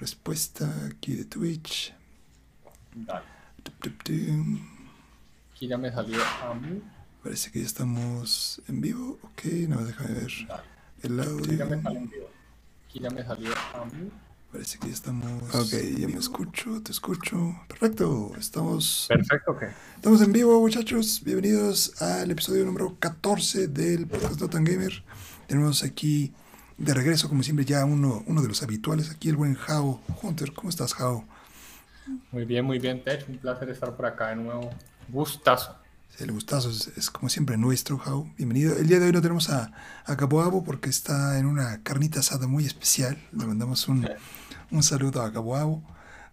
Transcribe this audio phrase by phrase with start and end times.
[0.00, 1.94] respuesta aquí de Twitch.
[2.94, 3.24] Dale.
[5.52, 6.82] Aquí ya me salió a mí.
[7.22, 9.18] Parece que ya estamos en vivo.
[9.22, 10.62] Ok, no me deja ver Dale.
[11.02, 11.82] el Aquí ya me audio.
[11.82, 12.28] salió en vivo.
[12.88, 14.10] Aquí ya me salió a mí.
[14.52, 15.54] Parece que ya estamos.
[15.54, 17.36] Ok, ya me escucho, te escucho.
[17.66, 19.62] Perfecto, estamos, Perfecto, ok.
[19.96, 21.22] estamos en vivo, muchachos.
[21.24, 25.02] Bienvenidos al episodio número 14 del podcast Dotan Gamer.
[25.48, 26.32] Tenemos aquí
[26.78, 30.00] de regreso, como siempre, ya uno, uno de los habituales aquí, el buen Jao.
[30.22, 31.24] Hunter, ¿cómo estás, Jao?
[32.32, 33.24] Muy bien, muy bien, Tech.
[33.28, 34.70] Un placer estar por acá de nuevo.
[35.08, 35.76] Gustazo.
[36.18, 38.30] El gustazo es, es como siempre nuestro, Jao.
[38.36, 38.76] Bienvenido.
[38.76, 39.72] El día de hoy no tenemos a,
[40.04, 43.18] a Caboabo porque está en una carnita asada muy especial.
[43.32, 44.08] Le mandamos un,
[44.70, 45.82] un saludo a Caboabo,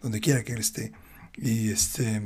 [0.02, 0.92] donde quiera que él esté.
[1.36, 2.22] Y este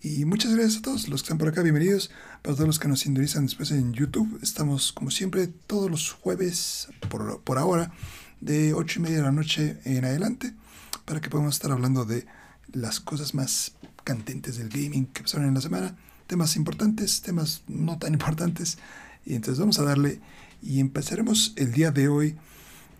[0.00, 2.10] y muchas gracias a todos los que están por acá, bienvenidos.
[2.42, 6.88] Para todos los que nos sintonizan después en YouTube, estamos como siempre todos los jueves,
[7.08, 7.92] por, por ahora,
[8.40, 10.54] de 8 y media de la noche en adelante,
[11.04, 12.26] para que podamos estar hablando de
[12.72, 13.72] las cosas más
[14.04, 15.96] candentes del gaming que pasaron en la semana,
[16.28, 18.78] temas importantes, temas no tan importantes.
[19.26, 20.20] Y entonces vamos a darle
[20.62, 22.36] y empezaremos el día de hoy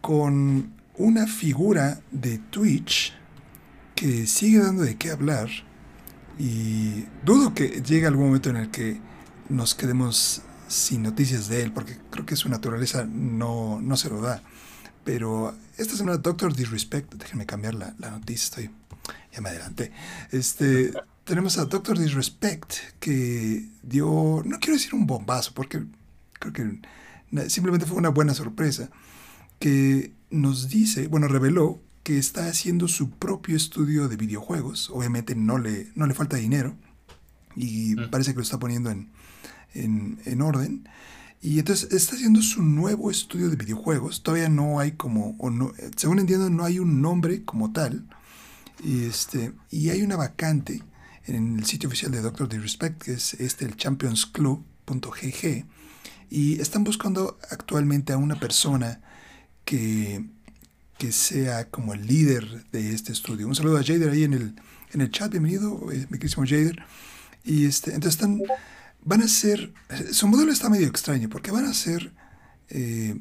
[0.01, 3.13] con una figura de Twitch
[3.95, 5.68] que sigue dando de qué hablar
[6.39, 9.01] y dudo que llegue algún momento en el que
[9.49, 14.21] nos quedemos sin noticias de él, porque creo que su naturaleza no, no se lo
[14.21, 14.43] da.
[15.05, 18.71] Pero esta semana Doctor Disrespect, déjenme cambiar la, la noticia, estoy,
[19.33, 19.91] ya me adelanté.
[20.31, 20.93] Este,
[21.25, 25.85] tenemos a Doctor Disrespect que dio, no quiero decir un bombazo, porque
[26.35, 28.91] creo que simplemente fue una buena sorpresa,
[29.59, 34.89] que nos dice, bueno, reveló que está haciendo su propio estudio de videojuegos.
[34.89, 36.75] Obviamente no le, no le falta dinero
[37.55, 38.09] y Mm.
[38.11, 39.11] parece que lo está poniendo en,
[39.75, 40.89] en, en orden.
[41.43, 44.23] Y entonces está haciendo su nuevo estudio de videojuegos.
[44.23, 48.09] Todavía no hay como, o no, según entiendo, no hay un nombre como tal.
[48.83, 50.83] Y, este, y hay una vacante
[51.27, 55.67] en el sitio oficial de Doctor Disrespect, que es este, el championsclub.gg.
[56.31, 59.03] Y están buscando actualmente a una persona
[59.67, 60.25] que,
[60.99, 63.47] que sea como el líder de este estudio.
[63.47, 64.57] Un saludo a Jader ahí en el,
[64.93, 66.83] en el chat, bienvenido, eh, mi querísimo Jader.
[67.45, 68.43] Y este, entonces están,
[69.05, 69.73] van a ser,
[70.11, 72.13] su modelo está medio extraño, porque van a ser
[72.69, 73.17] eh,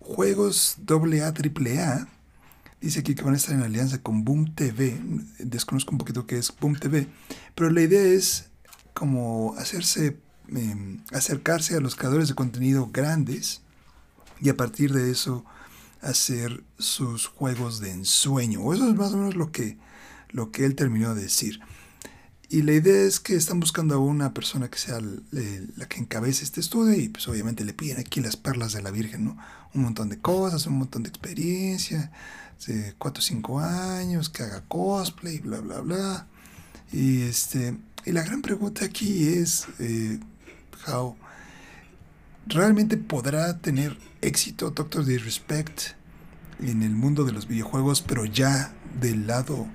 [0.00, 2.08] juegos AA, AAA.
[2.80, 5.00] Dice aquí que van a estar en alianza con Boom TV.
[5.38, 7.06] Desconozco un poquito qué es Boom TV.
[7.54, 8.50] Pero la idea es
[8.92, 10.16] como hacerse,
[10.54, 13.62] eh, acercarse a los creadores de contenido grandes
[14.40, 15.44] y a partir de eso
[16.04, 18.60] hacer sus juegos de ensueño.
[18.60, 19.78] O eso es más o menos lo que,
[20.30, 21.60] lo que él terminó de decir.
[22.48, 26.44] Y la idea es que están buscando a una persona que sea la que encabece
[26.44, 29.36] este estudio y pues obviamente le piden aquí las perlas de la Virgen, ¿no?
[29.72, 32.12] Un montón de cosas, un montón de experiencia,
[32.66, 36.26] de 4 o 5 años, que haga cosplay, bla, bla, bla.
[36.92, 40.20] Y, este, y la gran pregunta aquí es, eh,
[40.86, 41.16] How,
[42.46, 45.80] ¿realmente podrá tener éxito Doctor Disrespect
[46.60, 49.74] en el mundo de los videojuegos, pero ya del lado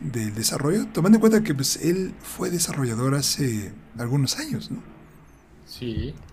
[0.00, 0.88] del desarrollo?
[0.92, 4.84] Tomando en cuenta que pues, él fue desarrollador hace algunos años, ¿no?
[5.64, 6.24] Sí.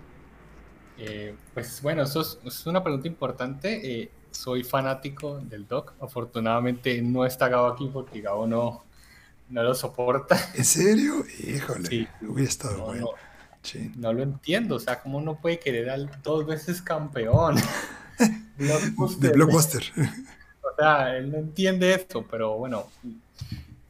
[0.96, 4.04] Eh, pues bueno, eso es, es una pregunta importante.
[4.04, 5.96] Eh, soy fanático del Doc.
[6.00, 8.88] Afortunadamente no está Gabo aquí porque Gabo no,
[9.50, 10.38] no lo soporta.
[10.54, 11.26] ¿En serio?
[11.40, 12.08] Híjole, Sí.
[12.22, 13.06] hubiera estado No, bueno.
[13.06, 13.20] no,
[13.64, 13.92] Sí.
[13.96, 14.76] no lo entiendo.
[14.76, 17.56] O sea, ¿cómo no puede querer al dos veces campeón?
[18.58, 19.84] De Blockbuster.
[20.62, 22.88] O sea, él no entiende esto, pero bueno,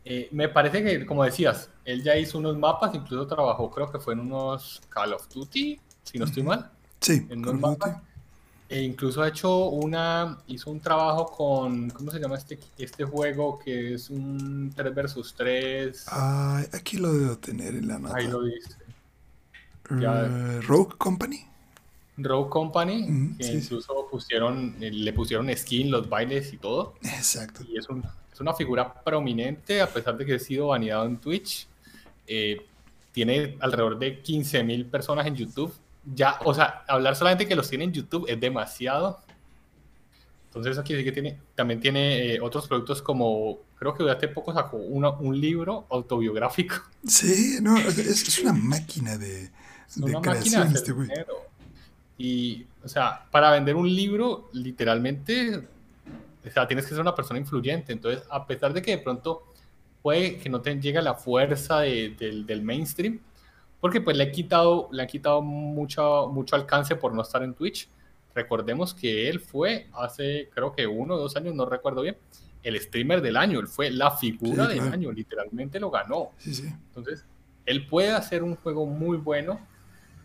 [0.06, 4.00] eh, me parece que, como decías, él ya hizo unos mapas, incluso trabajó, creo que
[4.00, 7.98] fue en unos Call of Duty, si no estoy mal, Sí, en unos mapas.
[8.70, 13.60] E incluso ha hecho una, hizo un trabajo con, ¿cómo se llama este, este juego
[13.60, 16.06] que es un 3 versus 3?
[16.08, 18.18] Ay, aquí lo debo tener en la nota.
[18.18, 18.70] Ahí lo dice.
[20.00, 20.26] Ya.
[20.26, 21.46] Eh, Rogue Company.
[22.18, 23.58] Rogue Company, Ujú, que sí, sí.
[23.58, 26.94] incluso pusieron, eh, le pusieron skin, los bailes y todo.
[27.04, 27.64] Exacto.
[27.68, 31.18] y es, un- es una figura prominente, a pesar de que ha sido baneado en
[31.18, 31.68] Twitch.
[32.28, 32.66] Eh,
[33.12, 35.74] tiene alrededor de 15.000 personas en YouTube.
[36.16, 39.20] Ya, o sea, hablar solamente que los tiene en YouTube es demasiado.
[40.48, 44.54] Entonces, aquí sí que tiene, también tiene eh, otros productos como, creo que hace poco
[44.54, 46.76] sacó una- un libro autobiográfico.
[47.08, 49.50] Sí, no, es, es una máquina de,
[49.98, 51.34] Es de una máquina de este hacer dinero.
[52.18, 55.58] Y, o sea, para vender un libro, literalmente,
[56.46, 57.92] o sea, tienes que ser una persona influyente.
[57.94, 59.44] Entonces, a pesar de que de pronto
[60.02, 63.20] puede que no te llegue la fuerza de- del, del mainstream,
[63.80, 67.54] porque pues le, he quitado, le han quitado mucho, mucho alcance por no estar en
[67.54, 67.88] Twitch,
[68.36, 72.18] Recordemos que él fue hace, creo que uno o dos años, no recuerdo bien,
[72.64, 76.32] el streamer del año, él fue la figura del año, literalmente lo ganó.
[76.88, 77.26] Entonces,
[77.68, 79.60] él puede hacer un juego muy bueno.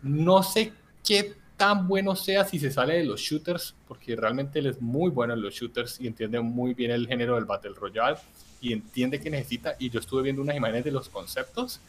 [0.01, 0.73] No sé
[1.05, 5.11] qué tan bueno sea si se sale de los shooters, porque realmente él es muy
[5.11, 8.17] bueno en los shooters y entiende muy bien el género del Battle Royale
[8.61, 9.75] y entiende que necesita.
[9.77, 11.81] Y yo estuve viendo unas imágenes de los conceptos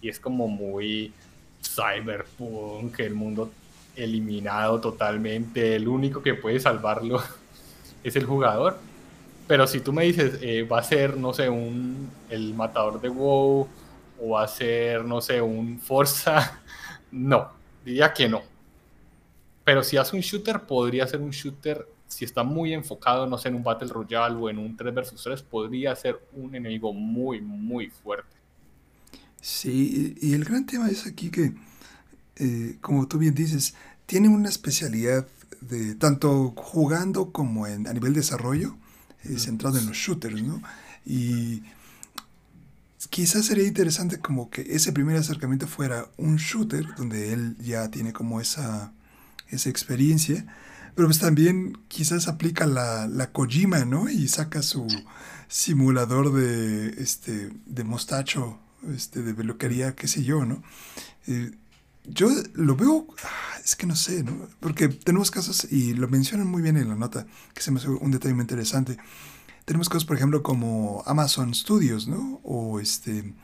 [0.00, 1.12] y es como muy
[1.62, 3.52] cyberpunk, el mundo
[3.96, 7.22] eliminado totalmente, el único que puede salvarlo
[8.02, 8.78] es el jugador.
[9.46, 13.08] Pero si tú me dices, eh, va a ser, no sé, un, el matador de
[13.08, 13.68] WoW
[14.20, 16.60] o va a ser, no sé, un Forza,
[17.10, 17.57] no,
[17.88, 18.42] diría que no.
[19.64, 23.48] Pero si hace un shooter, podría ser un shooter, si está muy enfocado, no sé,
[23.48, 27.40] en un Battle Royale o en un 3 vs 3, podría ser un enemigo muy,
[27.40, 28.36] muy fuerte.
[29.40, 31.54] Sí, y el gran tema es aquí que,
[32.36, 33.74] eh, como tú bien dices,
[34.06, 35.26] tiene una especialidad
[35.60, 38.76] de tanto jugando como en, a nivel desarrollo,
[39.24, 40.62] eh, centrado en los shooters, ¿no?
[41.04, 41.62] Y
[43.10, 48.12] quizás sería interesante como que ese primer acercamiento fuera un shooter, donde él ya tiene
[48.12, 48.92] como esa,
[49.48, 50.46] esa experiencia,
[50.94, 54.08] pero pues también quizás aplica la, la Kojima, ¿no?
[54.08, 54.86] Y saca su
[55.48, 58.58] simulador de, este, de mostacho
[58.94, 60.62] este, de peluquería, qué sé yo, ¿no?
[61.26, 61.52] Eh,
[62.04, 64.48] yo lo veo, ah, es que no sé, ¿no?
[64.60, 67.88] Porque tenemos casos, y lo mencionan muy bien en la nota, que se me hace
[67.88, 68.96] un detalle muy interesante.
[69.68, 72.40] Tenemos casos, por ejemplo, como Amazon Studios, ¿no?
[72.42, 73.34] O este,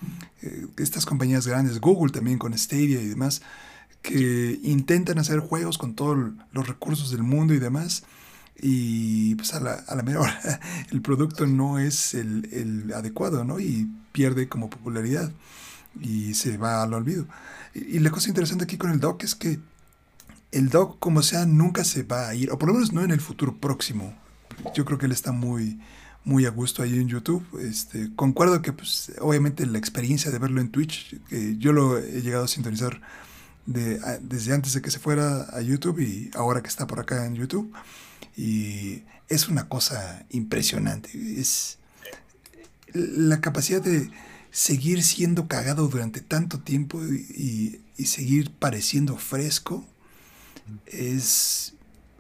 [0.40, 3.42] eh, estas compañías grandes, Google también con Stadia y demás,
[4.00, 6.16] que intentan hacer juegos con todos
[6.50, 8.04] los recursos del mundo y demás,
[8.58, 10.30] y pues a la, a la mejor
[10.92, 13.60] el producto no es el, el, adecuado, ¿no?
[13.60, 15.30] Y pierde como popularidad
[16.00, 17.26] y se va al olvido.
[17.74, 19.60] Y, la cosa interesante aquí con el doc es que
[20.52, 23.10] el doc, como sea, nunca se va a ir, o por lo menos no en
[23.10, 24.16] el futuro próximo.
[24.74, 25.80] Yo creo que él está muy,
[26.24, 27.44] muy a gusto ahí en YouTube.
[27.60, 32.22] Este, concuerdo que, pues, obviamente, la experiencia de verlo en Twitch, que yo lo he
[32.22, 33.00] llegado a sintonizar
[33.66, 37.26] de, desde antes de que se fuera a YouTube y ahora que está por acá
[37.26, 37.72] en YouTube
[38.36, 41.10] y es una cosa impresionante.
[41.40, 41.78] Es
[42.92, 44.10] la capacidad de
[44.50, 49.82] seguir siendo cagado durante tanto tiempo y, seguir pareciendo fresco
[50.86, 51.74] es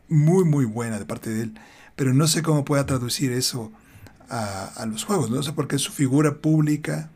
[0.08, 1.54] muy muy buena de parte de él.
[1.96, 3.70] Pero no sé cómo pueda traducir eso
[4.34, 5.42] a, los juegos, ¿no?
[5.42, 7.10] sé porque su figura pública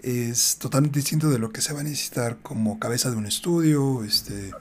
[0.00, 4.04] es totalmente distinto de lo que se va a necesitar como cabeza de un estudio,
[4.04, 4.52] este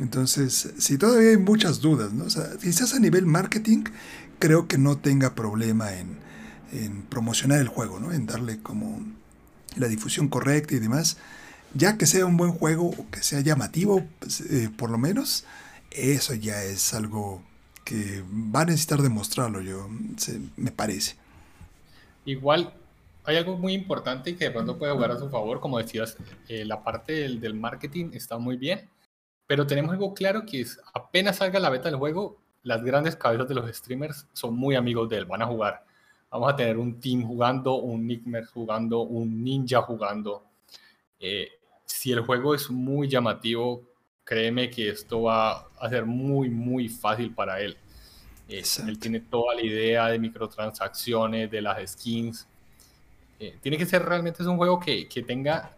[0.00, 2.24] entonces, si todavía hay muchas dudas, ¿no?
[2.24, 3.84] O sea, quizás a nivel marketing
[4.38, 6.22] creo que no tenga problema en,
[7.08, 8.12] promocionar el juego, ¿no?
[8.12, 9.00] En darle como
[9.76, 11.18] la difusión correcta y demás.
[11.74, 15.44] Ya que sea un buen juego o que sea llamativo, pues, eh, por lo menos,
[15.92, 17.42] eso ya es algo
[17.84, 18.24] que
[18.54, 19.88] va a necesitar demostrarlo, yo,
[20.56, 21.16] me parece.
[22.24, 22.72] Igual,
[23.24, 26.16] hay algo muy importante que de pronto puede jugar a su favor, como decías,
[26.48, 28.88] eh, la parte del, marketing está muy bien
[29.46, 33.48] pero tenemos algo claro que es, apenas salga la beta del juego, las grandes cabezas
[33.48, 35.84] de los streamers son muy amigos de él, van a jugar.
[36.30, 40.44] Vamos a tener un team jugando, un Nickmer jugando, un ninja jugando.
[41.20, 41.48] Eh,
[41.84, 43.82] si el juego es muy llamativo,
[44.24, 47.76] créeme que esto va a ser muy, muy fácil para él.
[48.48, 52.46] Eh, él tiene toda la idea de microtransacciones, de las skins.
[53.40, 55.72] Eh, tiene que ser realmente es un juego que, que tenga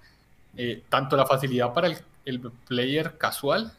[0.89, 3.73] tanto la facilidad para el el player casual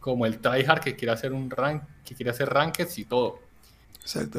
[0.00, 3.40] como el tryhard que quiere hacer un rank, que quiere hacer rankeds y todo.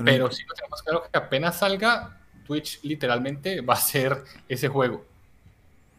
[0.03, 5.03] Pero si no tenemos claro que apenas salga, Twitch literalmente va a ser ese juego.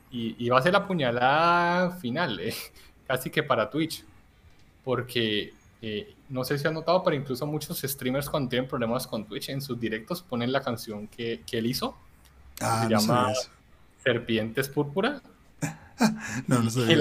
[0.09, 2.55] Y, va a ser la puñalada final, eh,
[3.07, 4.05] casi que para Twitch.
[4.85, 9.27] Porque eh, no sé si han notado, pero incluso muchos streamers cuando tienen problemas con
[9.27, 11.97] Twitch en sus directos ponen la canción que, él hizo.
[12.61, 13.33] Ah, se llama
[14.03, 15.21] Serpientes Púrpura.
[16.47, 16.99] no, no sé.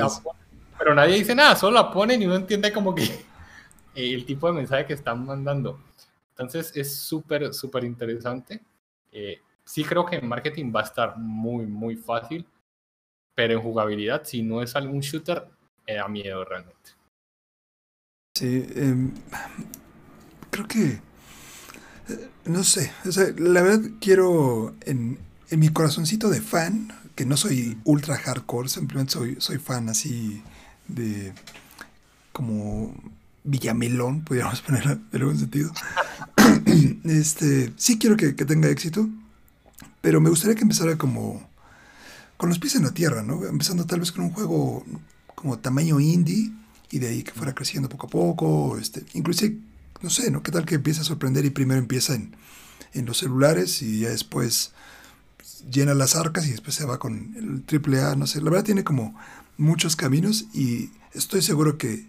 [0.78, 3.26] Pero nadie dice nada, solo la ponen y uno entiende como que
[3.96, 5.80] el tipo de mensaje que están mandando.
[6.32, 8.62] Entonces es súper, súper interesante.
[9.12, 12.46] Eh, sí creo que en marketing va a estar muy, muy fácil,
[13.34, 15.48] pero en jugabilidad, si no es algún shooter,
[15.88, 16.92] me da miedo realmente.
[18.36, 19.12] Sí, em,
[20.52, 20.84] creo que,
[22.10, 22.92] eh, no sé,
[23.38, 25.18] la verdad quiero, en,
[25.50, 30.44] en mi corazoncito de fan, que no soy ultra hardcore, simplemente soy, soy fan así
[30.90, 31.34] de
[32.34, 32.94] como
[33.46, 35.72] Villamelón, podríamos ponerlo en algún sentido.
[37.06, 39.08] este, sí quiero que, tenga éxito,
[40.02, 41.42] pero me gustaría que empezara como
[42.36, 43.46] con los pies en la tierra, ¿no?
[43.46, 44.84] Empezando tal vez con un juego
[45.36, 46.52] como tamaño indie
[46.92, 49.58] y de ahí que fuera creciendo poco a poco, este, inclusive,
[50.02, 50.44] no sé, ¿no?
[50.44, 52.36] ¿Qué tal que empieza a sorprender y primero empieza en,
[52.94, 54.72] en los celulares y ya después
[55.70, 58.66] llena las arcas y después se va con el triple A, no sé, la verdad
[58.66, 59.16] tiene como
[59.58, 62.08] muchos caminos y estoy seguro que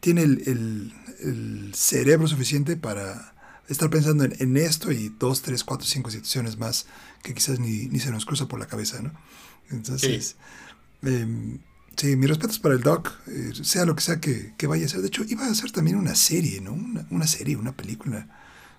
[0.00, 3.32] tiene el, el, cerebro suficiente para
[3.68, 6.86] estar pensando en, esto y dos, tres, cuatro, cinco situaciones más
[7.22, 9.12] que quizás ni, ni se nos cruza por la cabeza, ¿no?
[9.70, 10.36] Entonces,
[11.02, 11.58] sí, eh,
[11.96, 14.88] sí mis respetos para el Doc, eh, sea lo que sea que, que, vaya a
[14.88, 15.00] ser.
[15.00, 16.72] De hecho, iba a ser también una serie, ¿no?
[16.72, 18.26] Una, una serie, una película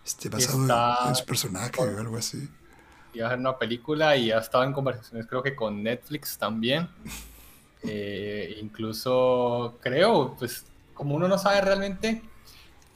[0.05, 2.49] este, basado en, en, su personaje o algo así
[3.13, 6.89] iba a ser una película y ya estaba en conversaciones creo que con Netflix también.
[7.85, 12.21] Eh, incluso creo, pues como uno no sabe realmente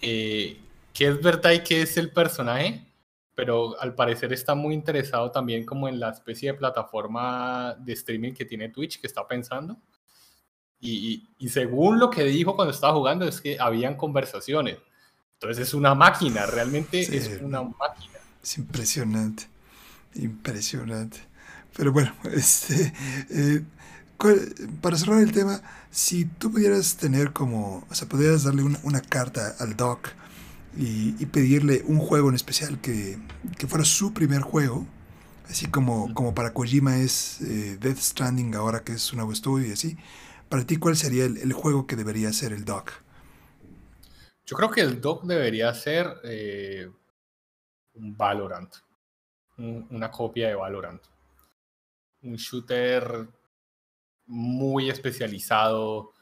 [0.02, 0.62] eh,
[0.94, 2.88] qué es verdad y qué es el personaje,
[3.36, 8.32] pero al parecer está muy interesado también como en la especie de plataforma de streaming
[8.32, 9.76] que tiene Twitch, que está pensando.
[10.80, 14.78] Y, y, según lo que dijo cuando estaba jugando es que habían conversaciones.
[15.34, 18.20] Entonces es una máquina, realmente es una máquina.
[18.44, 19.48] Es impresionante.
[20.16, 21.20] Impresionante.
[21.76, 22.94] Pero bueno, este,
[23.30, 23.64] eh,
[24.82, 29.56] para cerrar el tema, si tú pudieras tener como, o sea, pudieras darle una, carta
[29.60, 30.10] al Doc
[30.76, 33.20] y, pedirle un juego en especial que,
[33.68, 34.88] fuera su primer juego,
[35.50, 39.68] así como, como para Kojima es eh, Death Stranding ahora que es un nuevo estudio
[39.68, 39.98] y así,
[40.50, 42.92] para ti, ¿cuál sería el, juego que debería ser el Doc?
[44.46, 46.90] Yo creo que el Doc debería ser eh,
[47.96, 48.74] un Valorant
[49.58, 51.02] una copia de Valorant.
[52.22, 53.28] Un shooter
[54.26, 56.14] muy especializado,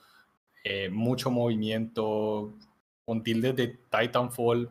[0.63, 2.53] eh, mucho movimiento,
[3.03, 4.69] con tildes de Titanfall,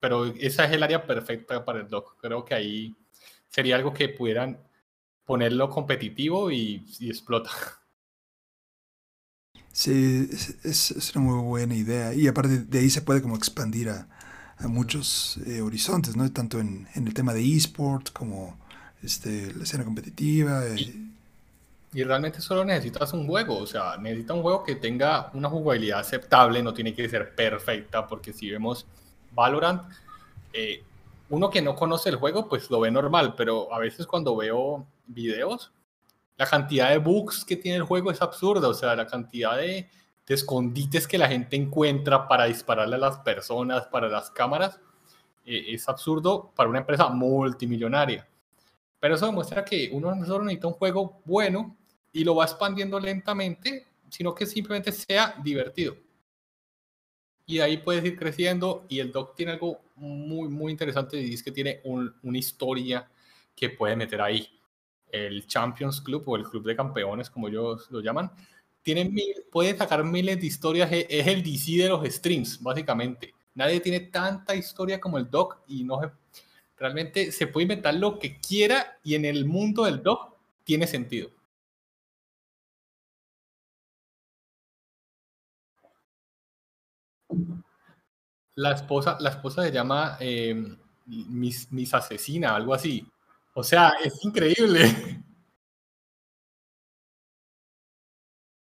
[0.00, 2.16] pero esa es el área perfecta para el doc.
[2.20, 2.96] Creo que ahí
[3.48, 4.62] sería algo que pudieran
[5.24, 7.50] ponerlo competitivo y, explota.
[9.76, 10.30] Sí,
[10.64, 12.14] es, una muy buena idea.
[12.14, 14.08] Y aparte de ahí se puede como expandir a,
[14.60, 16.32] muchos eh, horizontes, ¿no?
[16.32, 18.56] Tanto en, en, el tema de eSport como
[19.02, 20.62] este, la escena competitiva.
[20.74, 20.94] Y, eh.
[21.92, 26.00] y, realmente solo necesitas un juego, o sea, necesita un juego que tenga una jugabilidad
[26.00, 28.86] aceptable, no tiene que ser perfecta, porque si vemos
[29.32, 29.82] Valorant,
[30.54, 30.82] eh,
[31.28, 34.86] uno que no conoce el juego, pues lo ve normal, pero a veces cuando veo
[35.06, 35.70] videos,
[36.36, 39.88] la cantidad de bugs que tiene el juego es absurda, o sea, la cantidad de
[40.26, 44.80] de escondites que la gente encuentra para dispararle a las personas, para las cámaras,
[45.44, 48.28] eh, es absurdo para una empresa multimillonaria.
[48.98, 51.76] Pero eso demuestra que uno no solo necesita un juego bueno
[52.12, 55.96] y lo va expandiendo lentamente, sino que simplemente sea divertido.
[57.46, 61.42] Y ahí puedes ir creciendo y el doc tiene algo muy, muy interesante y es
[61.44, 63.08] que tiene una historia
[63.54, 64.55] que puede meter ahí.
[65.16, 68.30] El Champions Club o el Club de Campeones, como ellos lo llaman,
[68.82, 73.34] tienen mil, pueden sacar miles de historias, es el DC de los streams, básicamente.
[73.54, 76.00] Nadie tiene tanta historia como el Doc y no
[76.76, 81.30] realmente se puede inventar lo que quiera y en el mundo del Doc tiene sentido.
[88.54, 93.06] La esposa, la esposa se llama eh, mis, mis asesina, algo así.
[93.56, 94.82] O sea, es increíble.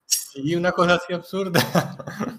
[0.09, 1.61] Sí, una cosa así absurda.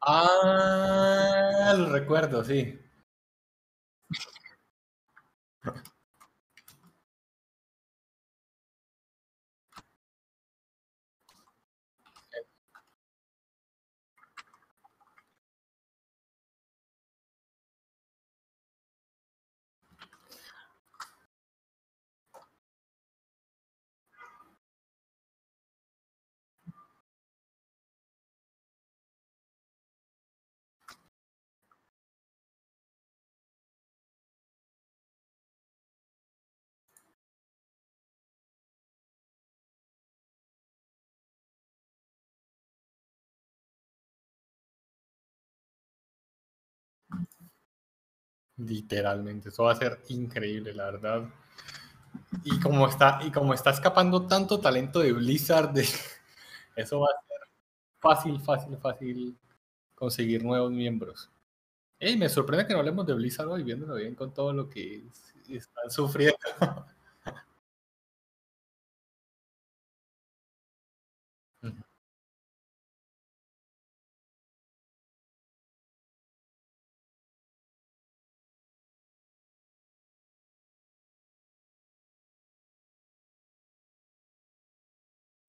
[0.00, 2.78] Ah, lo recuerdo, sí.
[48.58, 51.28] Literalmente, eso va a ser increíble, la verdad.
[52.44, 55.72] Y como está, y como está escapando tanto talento de Blizzard,
[56.76, 57.40] eso va a ser
[57.98, 59.38] fácil, fácil, fácil
[59.94, 61.30] conseguir nuevos miembros.
[61.98, 65.04] Hey, me sorprende que no hablemos de Blizzard hoy, viéndolo bien con todo lo que
[65.48, 66.36] están sufriendo.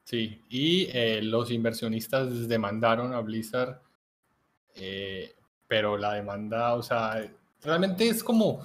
[0.07, 3.81] Sí, y eh, los inversionistas demandaron a Blizzard,
[4.75, 5.35] eh,
[5.67, 7.29] pero la demanda, o sea,
[7.61, 8.61] realmente es como,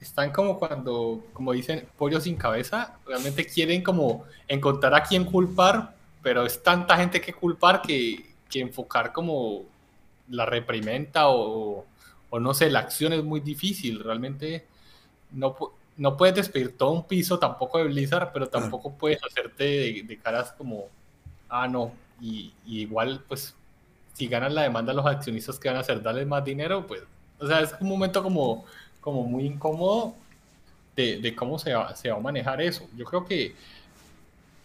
[0.00, 5.96] están como cuando, como dicen, pollo sin cabeza, realmente quieren como encontrar a quién culpar,
[6.22, 9.64] pero es tanta gente que culpar que, que enfocar como
[10.28, 11.86] la reprimenda o,
[12.30, 14.64] o, no sé, la acción es muy difícil, realmente
[15.32, 15.56] no,
[15.98, 19.64] no puedes despedir todo un piso tampoco de Blizzard, pero tampoco puedes hacerte
[20.04, 20.86] de, caras como,
[21.48, 23.54] ah, no, y, igual, pues,
[24.14, 27.02] si ganan la demanda los accionistas que van a hacer darles más dinero, pues,
[27.40, 28.64] o sea, es un momento como,
[29.00, 30.14] como muy incómodo
[30.94, 32.88] de, cómo se va, se va, a manejar eso.
[32.96, 33.54] Yo creo que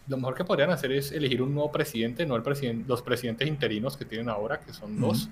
[0.08, 3.48] lo mejor que podrían hacer es elegir un nuevo presidente, no el presidente, los presidentes
[3.48, 5.30] interinos que tienen ahora, que son dos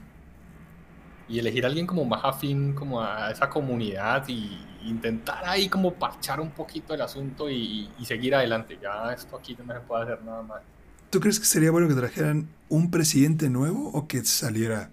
[1.27, 5.93] y elegir a alguien como más afín como a esa comunidad y intentar ahí como
[5.93, 8.77] parchar un poquito el asunto y, seguir adelante.
[8.81, 10.61] Ya esto aquí no se puede hacer nada más.
[11.09, 14.89] ¿Tú crees que sería bueno que trajeran un presidente nuevo o que saliera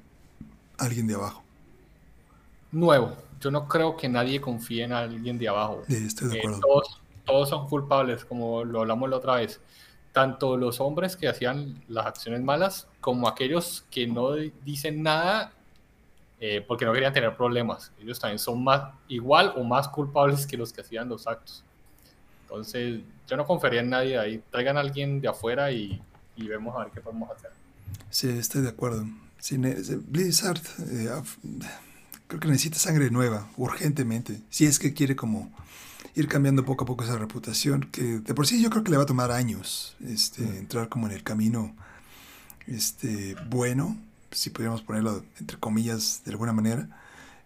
[0.76, 1.42] alguien de abajo?
[2.72, 3.16] Nuevo.
[3.40, 5.82] Yo no creo que nadie confíe en alguien de abajo.
[5.86, 6.60] Sí, estoy de eh, acuerdo.
[6.60, 9.60] todos, todos son culpables, como lo hablamos la otra vez.
[10.12, 14.32] Tanto los hombres que hacían las acciones malas como aquellos que no
[14.64, 15.52] dicen nada
[16.40, 17.92] eh, porque no querían tener problemas.
[18.00, 21.64] Ellos también son más igual o más culpables que los que hacían los actos.
[22.42, 24.42] Entonces, yo no confiaría en nadie ahí.
[24.50, 26.00] Traigan a alguien de afuera y,
[26.36, 27.50] y vemos a ver qué podemos hacer.
[28.10, 29.04] Sí, estoy de acuerdo.
[30.06, 31.10] Blizzard eh,
[32.26, 34.40] creo que necesita sangre nueva, urgentemente.
[34.50, 35.52] Si es que quiere como
[36.14, 38.96] ir cambiando poco a poco esa reputación, que de por sí yo creo que le
[38.96, 41.74] va a tomar años este, entrar como en el camino
[42.66, 43.96] este, bueno
[44.30, 46.88] si pudiéramos ponerlo entre comillas de alguna manera.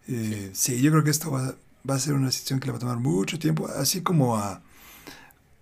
[0.09, 0.81] Eh, sí.
[0.81, 1.55] yo creo que esto va,
[1.89, 4.63] va, a ser una situación que le va a tomar mucho tiempo, así como a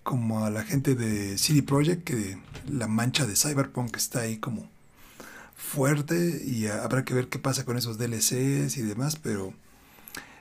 [0.02, 4.68] como a la gente de CD Projekt, que la mancha de Cyberpunk está ahí como
[5.54, 9.52] fuerte y habrá que ver qué pasa con esos DLCs y demás, pero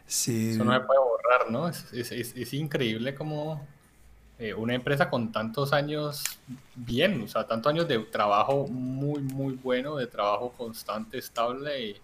[0.07, 0.51] sí.
[0.51, 1.67] Eso no se puede borrar, ¿no?
[1.67, 3.67] Es, es, es increíble como
[4.39, 6.23] eh, una empresa con tantos años
[6.73, 11.97] bien, o sea, tantos años de trabajo muy, muy bueno, de trabajo constante, estable, y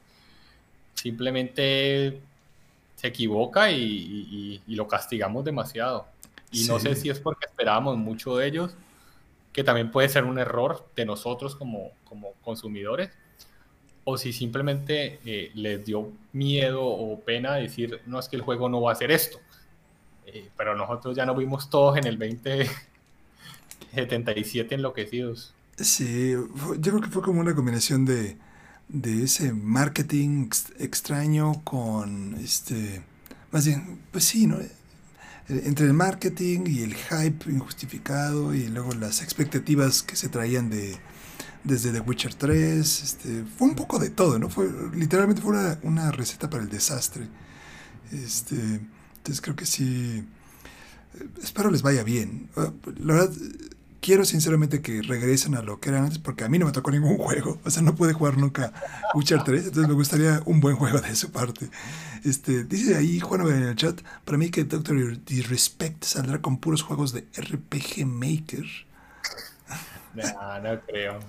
[0.93, 2.19] simplemente
[2.97, 6.07] se equivoca y, lo castigamos demasiado.
[6.51, 8.75] Y no sé si es porque esperábamos mucho de ellos,
[9.53, 13.11] que también puede ser un error de nosotros como, como consumidores,
[14.03, 18.67] o si simplemente eh, les dio miedo o pena decir, no es que el juego
[18.67, 19.39] no va a hacer esto.
[20.27, 25.53] Eh, pero nosotros ya nos vimos todos en el 2077 enloquecidos.
[25.77, 28.37] Sí, yo creo que fue como una combinación de,
[28.87, 33.03] de ese marketing extraño con este,
[33.51, 34.59] más bien, pues sí, ¿no?
[34.59, 34.71] Eh,
[35.47, 40.97] entre el marketing y el hype injustificado y luego las expectativas que se traían de
[41.63, 44.49] desde The Witcher 3, este, fue un poco de todo, ¿no?
[44.49, 47.27] Fue, literalmente fue una, una receta para el desastre.
[48.11, 48.81] Este,
[49.25, 50.23] entonces creo que sí,
[51.41, 52.47] espero les vaya bien.
[52.55, 53.33] Ah, la verdad,
[53.99, 56.91] quiero sinceramente que regresen a lo que eran antes, porque a mí no me tocó
[56.91, 57.59] ningún juego.
[57.65, 58.71] O sea, no pude jugar nunca
[59.15, 61.71] Witcher 3, entonces me gustaría un buen juego de su parte.
[62.23, 66.83] Este, dice ahí Juan en el chat, para mí que Doctor Disrespect saldrá con puros
[66.83, 68.65] juegos de RPG Maker.
[70.13, 71.19] No, no creo.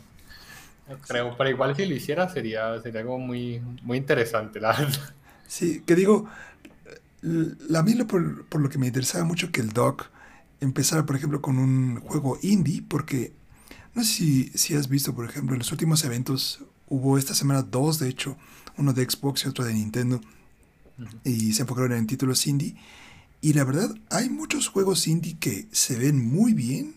[0.89, 5.13] No creo, pero igual si lo hiciera sería, sería algo muy, muy interesante, la verdad.
[5.49, 6.29] Sí, que digo,
[7.75, 10.07] a mí por, por, lo que me interesaba mucho que el doc
[10.61, 13.33] empezara, por ejemplo, con un juego indie, porque
[13.95, 17.62] no sé si, si has visto, por ejemplo, en los últimos eventos hubo esta semana
[17.62, 18.37] dos, de hecho,
[18.77, 20.21] uno de Xbox y otro de Nintendo,
[21.25, 22.77] y se enfocaron en títulos indie.
[23.41, 26.95] Y la verdad, hay muchos juegos indie que se ven muy bien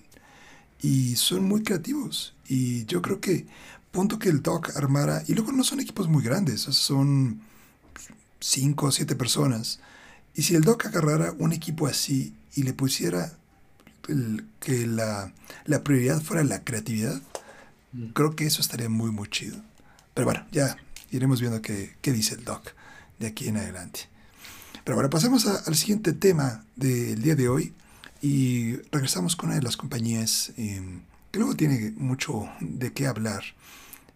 [0.82, 2.34] y son muy creativos.
[2.48, 3.48] Y yo creo que,
[3.92, 7.42] punto que el doc armara, y luego no son equipos muy grandes, son
[8.40, 9.80] cinco o siete personas
[10.40, 13.38] y si el Doc agarrara un equipo así y le pusiera
[14.62, 15.34] que la,
[15.84, 17.22] prioridad fuera la creatividad,
[17.92, 18.12] mm.
[18.12, 19.58] creo que eso estaría muy, muy chido.
[20.14, 20.78] Pero bueno, ya
[21.12, 22.72] iremos viendo qué, dice el Doc
[23.20, 24.08] de aquí en adelante.
[24.86, 27.74] Pero ahora pasemos al siguiente tema del día de hoy
[28.22, 33.44] y regresamos con una de las compañías em, que luego tiene mucho de qué hablar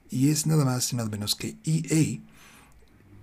[0.10, 2.22] y es nada más y nada menos que EA.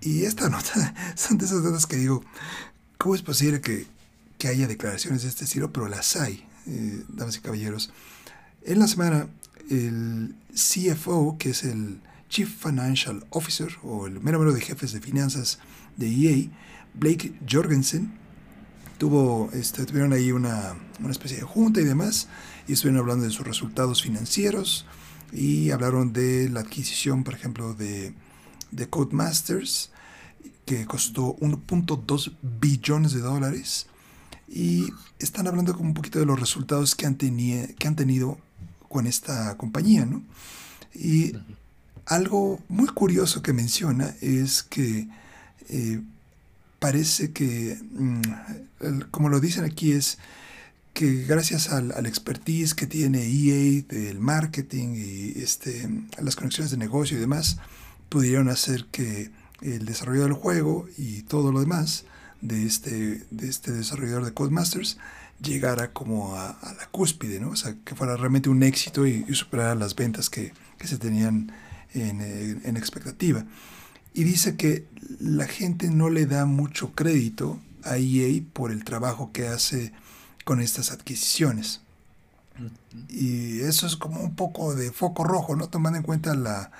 [0.01, 2.23] Y esta nota son de esas notas que digo,
[3.01, 3.87] ¿cómo es posible que,
[4.37, 5.73] que haya declaraciones de este estilo?
[5.73, 7.91] Pero las hay, eh, damas y caballeros.
[8.63, 9.27] En la semana,
[9.71, 15.57] el CFO, que es el Chief Financial Officer o el mero de jefes de finanzas
[15.97, 16.47] de EA,
[16.93, 18.13] Blake Jorgensen,
[18.99, 22.27] tuvo, este, tuvieron ahí una, una especie de junta y demás,
[22.67, 24.85] y estuvieron hablando de sus resultados financieros
[25.33, 28.13] y hablaron de la adquisición, por ejemplo, de,
[28.69, 29.89] de Codemasters,
[30.65, 33.87] que costó 1.2 billones de dólares.
[34.47, 34.87] Y
[35.19, 38.37] están hablando como un poquito de los resultados que han, que han tenido
[38.89, 40.21] con esta compañía, ¿no?
[40.93, 41.33] Y
[42.05, 45.07] algo muy curioso que menciona es que
[45.69, 46.01] eh,
[46.79, 48.21] parece que, mm,
[49.11, 50.17] como lo dicen aquí, es
[50.93, 55.89] que gracias al, expertise que tiene EA del marketing y este,
[56.21, 57.57] las conexiones de negocio y demás,
[58.09, 62.05] pudieron hacer que el desarrollo del juego y todo lo demás
[62.41, 64.97] de este, de este desarrollador de Codemasters
[65.41, 67.49] llegara como a, la cúspide, ¿no?
[67.49, 71.51] O sea, que fuera realmente un éxito y, superara las ventas que, se tenían
[71.93, 73.45] en, en, expectativa.
[74.15, 74.87] Y dice que
[75.19, 79.93] la gente no le da mucho crédito a EA por el trabajo que hace
[80.43, 81.81] con estas adquisiciones.
[83.09, 85.69] Y eso es como un poco de foco rojo, ¿no?
[85.69, 86.71] Tomando en cuenta la,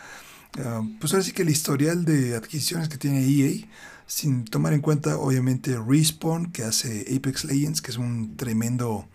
[0.59, 3.67] ah, pues ahora sí que el historial de adquisiciones que tiene EA,
[4.07, 9.07] sin tomar en cuenta obviamente Respawn, que hace Apex Legends, que es un tremendo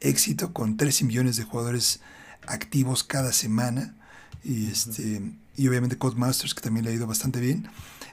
[0.00, 2.00] éxito con 13 millones de jugadores
[2.46, 3.94] activos cada semana,
[4.42, 5.22] y, este,
[5.56, 7.68] y obviamente Codemasters, que también le ha ido bastante bien.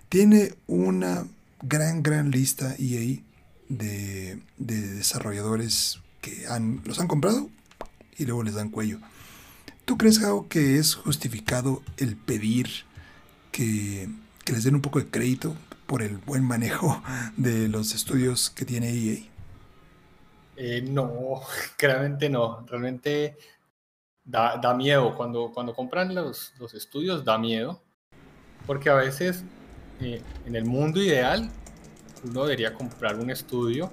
[0.10, 1.26] Tiene una
[1.62, 3.22] gran, gran lista EA
[3.70, 7.50] de, desarrolladores que han, los han comprado
[8.18, 9.00] y luego les dan cuello.
[9.88, 12.68] ¿Tú crees, Gao, que es justificado el pedir
[13.54, 14.10] que,
[14.52, 17.02] les den un poco de crédito por el buen manejo
[17.38, 19.20] de los estudios que tiene EA?
[20.58, 21.40] Eh, no,
[21.78, 22.66] claramente no.
[22.68, 23.38] Realmente
[24.26, 25.16] da, da, miedo.
[25.16, 27.82] Cuando, cuando compran los, los, estudios, da miedo.
[28.66, 29.46] Porque a veces
[30.02, 31.50] eh, en el mundo ideal
[32.26, 33.90] uno debería comprar un estudio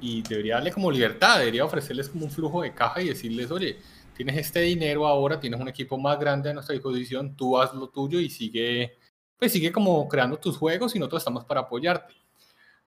[0.00, 3.78] y debería darle como libertad, debería ofrecerles como un flujo de caja y decirles, oye,
[4.18, 7.88] tienes este dinero ahora, tienes un equipo más grande a nuestra disposición, tú haz lo
[7.88, 8.98] tuyo y sigue,
[9.38, 12.14] pues sigue como creando tus juegos y nosotros estamos para apoyarte.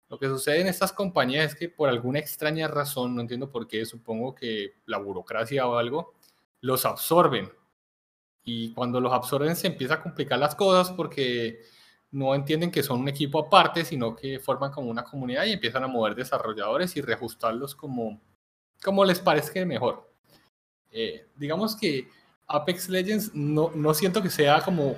[0.10, 3.68] Lo que sucede en estas compañías es que por alguna extraña razón, no entiendo por
[3.68, 6.16] qué, supongo que la burocracia o algo,
[6.62, 7.54] los absorben.
[8.44, 11.60] Y cuando los absorben se empieza a complicar las cosas porque
[12.10, 15.84] no entienden que son un equipo aparte, sino que forman como una comunidad y empiezan
[15.84, 18.20] a mover desarrolladores y reajustarlos como,
[18.84, 20.09] como les parezca mejor.
[20.92, 22.08] Eh, digamos que
[22.48, 24.96] Apex Legends no, no siento que sea como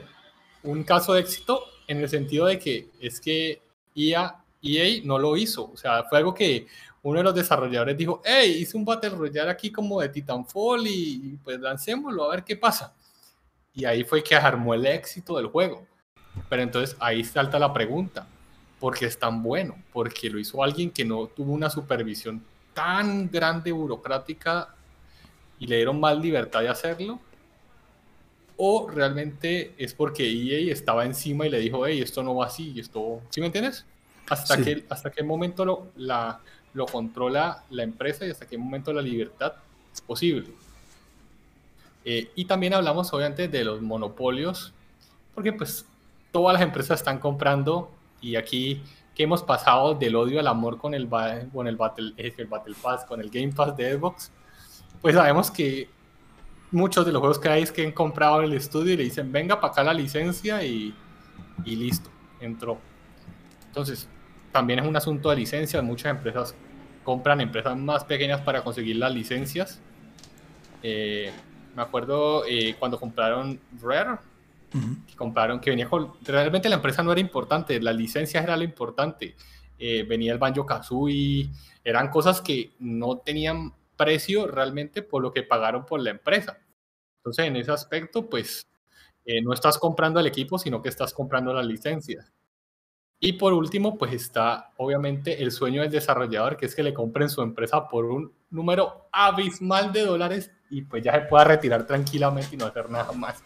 [0.63, 3.62] un caso de éxito en el sentido de que es que
[3.95, 5.71] EA, EA no lo hizo.
[5.71, 6.67] O sea, fue algo que
[7.04, 11.39] uno de los desarrolladores dijo, hey, hice un Battle Royale aquí como de Titanfall y
[11.43, 12.93] pues lancémoslo a ver qué pasa.
[13.73, 15.86] Y ahí fue que armó el éxito del juego.
[16.49, 18.27] Pero entonces ahí salta la pregunta,
[18.80, 19.75] ¿por qué es tan bueno?
[19.91, 24.75] Porque lo hizo alguien que no tuvo una supervisión tan grande burocrática
[25.62, 27.19] y le dieron más libertad de hacerlo.
[28.58, 32.80] O realmente es porque EA estaba encima y le dijo, hey, esto no va así,
[32.80, 33.86] esto, ¿sí me entiendes?
[34.28, 36.39] Hasta, que, hasta qué momento lo, la,
[36.74, 39.54] lo controla la empresa y hasta qué momento la libertad
[39.93, 40.47] es posible.
[42.06, 44.74] Eh, y también hablamos obviamente de los monopolios,
[45.36, 45.86] porque pues
[46.32, 48.82] todas las empresas están comprando y aquí
[49.13, 51.08] que hemos pasado del odio al amor con el,
[51.54, 54.32] con el, Battle, el Battle Pass, con el Game Pass de Xbox,
[55.02, 55.90] pues sabemos que
[56.72, 59.32] muchos de los juegos que hay es que han comprado el estudio y le dicen,
[59.32, 60.94] venga para acá la licencia y,
[61.66, 62.10] y listo,
[62.40, 62.80] entró.
[63.68, 64.08] Entonces,
[64.52, 65.84] también es un asunto de licencias.
[65.84, 66.56] Muchas empresas
[67.04, 69.80] compran empresas más pequeñas para conseguir las licencias.
[70.84, 71.32] Eh,
[71.76, 74.18] me acuerdo eh, cuando compraron Rare,
[75.08, 76.14] que compraron, que venía con...
[76.24, 79.36] Realmente la empresa no era importante, la licencia era lo importante.
[79.80, 81.50] Eh, venía el Banjo Kazooie,
[81.84, 86.58] eran cosas que no tenían precio realmente por lo que pagaron por la empresa.
[87.18, 88.68] Entonces, en ese aspecto, pues
[89.26, 92.26] eh, no estás comprando el equipo, sino que estás comprando la licencia.
[93.20, 97.30] Y por último, pues está obviamente el sueño del desarrollador, que es que le compren
[97.30, 102.56] su empresa por un número abismal de dólares y pues ya se pueda retirar tranquilamente
[102.56, 103.40] y no hacer nada más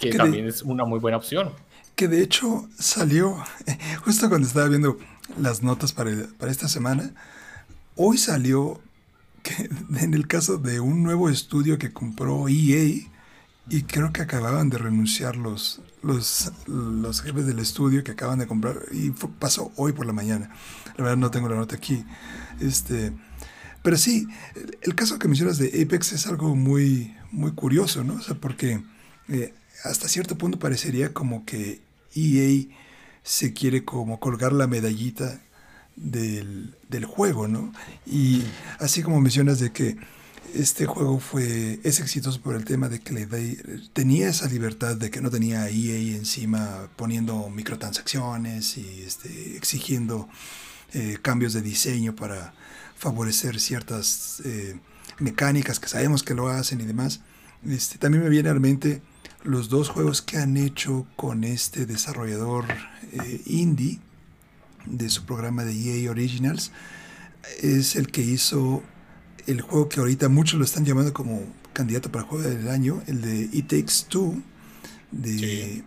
[0.00, 1.50] que, también es una muy buena opción.
[1.94, 3.36] Que de hecho salió,
[4.04, 4.98] justo cuando estaba viendo
[5.38, 7.14] las notas para, para esta semana.
[7.96, 8.80] Hoy salió
[10.00, 13.10] en el caso de un nuevo estudio que compró EA,
[13.70, 18.46] y creo que acababan de renunciar los, los, los jefes del estudio que acaban de
[18.46, 20.50] comprar, y pasó hoy por la mañana.
[20.96, 22.04] La verdad no tengo la nota aquí.
[22.60, 23.12] Este,
[23.82, 24.26] pero sí,
[24.82, 28.14] el, caso que mencionas de Apex es algo muy, muy curioso, ¿no?
[28.14, 28.82] O sea, porque
[29.28, 29.54] eh,
[29.84, 31.82] hasta cierto punto parecería como que
[32.14, 32.66] EA
[33.22, 35.40] se quiere como colgar la medallita
[35.96, 37.72] del, del juego, ¿no?
[38.06, 38.42] Y
[38.78, 39.96] así como mencionas de que
[40.54, 43.26] este juego fue, es exitoso por el tema de que
[43.92, 50.28] tenía esa libertad de que no tenía EA encima poniendo microtransacciones y este, exigiendo
[50.92, 52.54] eh, cambios de diseño para
[52.96, 54.78] favorecer ciertas eh,
[55.18, 57.20] mecánicas que sabemos que lo hacen y demás.
[57.66, 59.02] Este, también me viene a la mente
[59.42, 62.64] los dos juegos que han hecho con este desarrollador
[63.12, 63.98] eh, indie
[64.86, 66.72] de su programa de EA Originals.
[67.62, 68.82] Es el que hizo
[69.46, 71.42] el juego que ahorita muchos lo están llamando como
[71.72, 74.42] candidato para juego del año, el de It Takes Two,
[75.10, 75.82] de,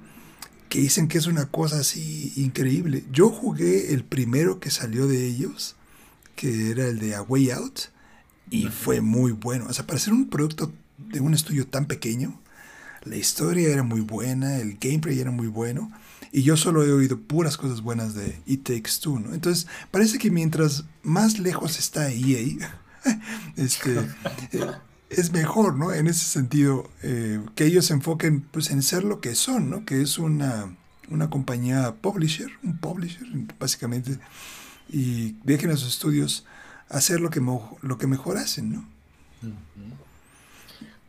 [0.70, 3.04] que dicen que es una cosa así increíble.
[3.12, 5.76] Yo jugué el primero que salió de ellos,
[6.36, 7.80] que era el de A Way Out,
[8.50, 9.66] y fue muy bueno.
[9.70, 12.40] O sea, para ser un producto de un estudio tan pequeño,
[13.04, 15.92] la historia era muy buena, el gameplay era muy bueno,
[16.38, 19.34] y yo solo he oído puras cosas buenas de It Takes Two, ¿no?
[19.34, 22.80] Entonces, parece que mientras más lejos está EA,
[23.56, 23.98] este,
[24.52, 24.72] eh,
[25.10, 25.92] es mejor, ¿no?
[25.92, 29.84] En ese sentido, eh, que ellos se enfoquen pues, en ser lo que son, ¿no?
[29.84, 30.78] Que es una,
[31.10, 33.26] una compañía publisher, un publisher,
[33.58, 34.20] básicamente,
[34.90, 36.46] y dejen a sus estudios
[36.88, 37.42] hacer lo que,
[37.82, 38.88] lo que mejor hacen, ¿no?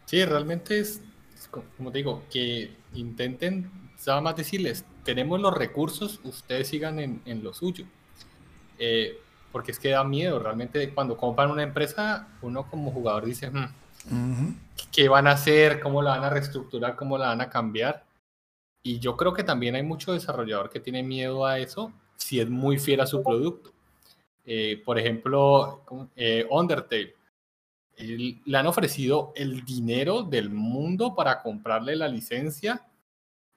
[0.06, 1.02] Sí, realmente es,
[1.76, 3.70] como te digo, que intenten,
[4.06, 7.84] nada más decirles, tenemos los recursos, ustedes sigan en, en lo suyo.
[8.78, 9.18] Eh,
[9.52, 10.38] porque es que da miedo.
[10.38, 14.54] Realmente cuando compran una empresa, uno como jugador dice, hmm,
[14.92, 15.80] ¿qué van a hacer?
[15.80, 16.96] ¿Cómo la van a reestructurar?
[16.96, 18.04] ¿Cómo la van a cambiar?
[18.82, 22.48] Y yo creo que también hay mucho desarrollador que tiene miedo a eso si es
[22.48, 23.72] muy fiel a su producto.
[24.44, 25.82] Eh, por ejemplo,
[26.16, 27.14] eh, Undertale.
[27.96, 32.88] le han ofrecido el dinero del mundo para comprarle la licencia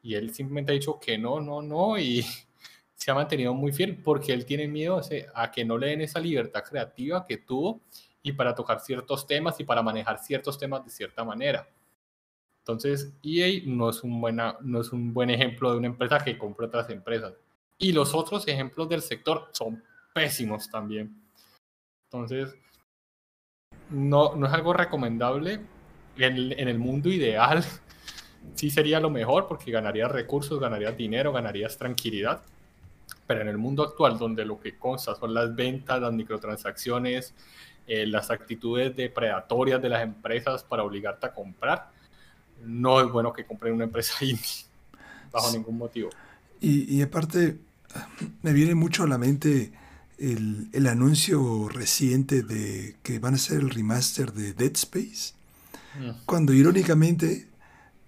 [0.03, 2.25] y él simplemente ha dicho que no, no, no y
[2.95, 5.01] se ha mantenido muy fiel porque él tiene miedo
[5.33, 7.81] a que no le den esa libertad creativa que tuvo
[8.23, 11.67] y para tocar ciertos temas y para manejar ciertos temas de cierta manera.
[12.59, 16.37] Entonces, EA no es un, buena, no es un buen ejemplo de una empresa que
[16.37, 17.33] compra otras empresas.
[17.79, 19.83] Y los otros ejemplos del sector son
[20.13, 21.19] pésimos también.
[22.03, 22.53] Entonces,
[23.89, 25.61] no, no es algo recomendable.
[26.17, 27.63] En, en el mundo ideal,
[28.55, 32.41] sí sería lo mejor porque ganarías recursos, ganarías dinero, ganarías tranquilidad
[33.31, 37.33] pero en el mundo actual, donde lo que consta son las ventas, las microtransacciones,
[37.87, 41.91] eh, las actitudes depredatorias de las empresas para obligarte a comprar,
[42.65, 44.65] no es bueno que compren una empresa indie,
[45.31, 46.09] bajo ningún motivo.
[46.59, 47.57] Y, y, aparte,
[48.41, 49.71] me viene mucho a la mente
[50.19, 55.33] el, el, anuncio reciente de que van a hacer el remaster de Dead Space,
[55.99, 56.25] mm.
[56.25, 57.47] cuando irónicamente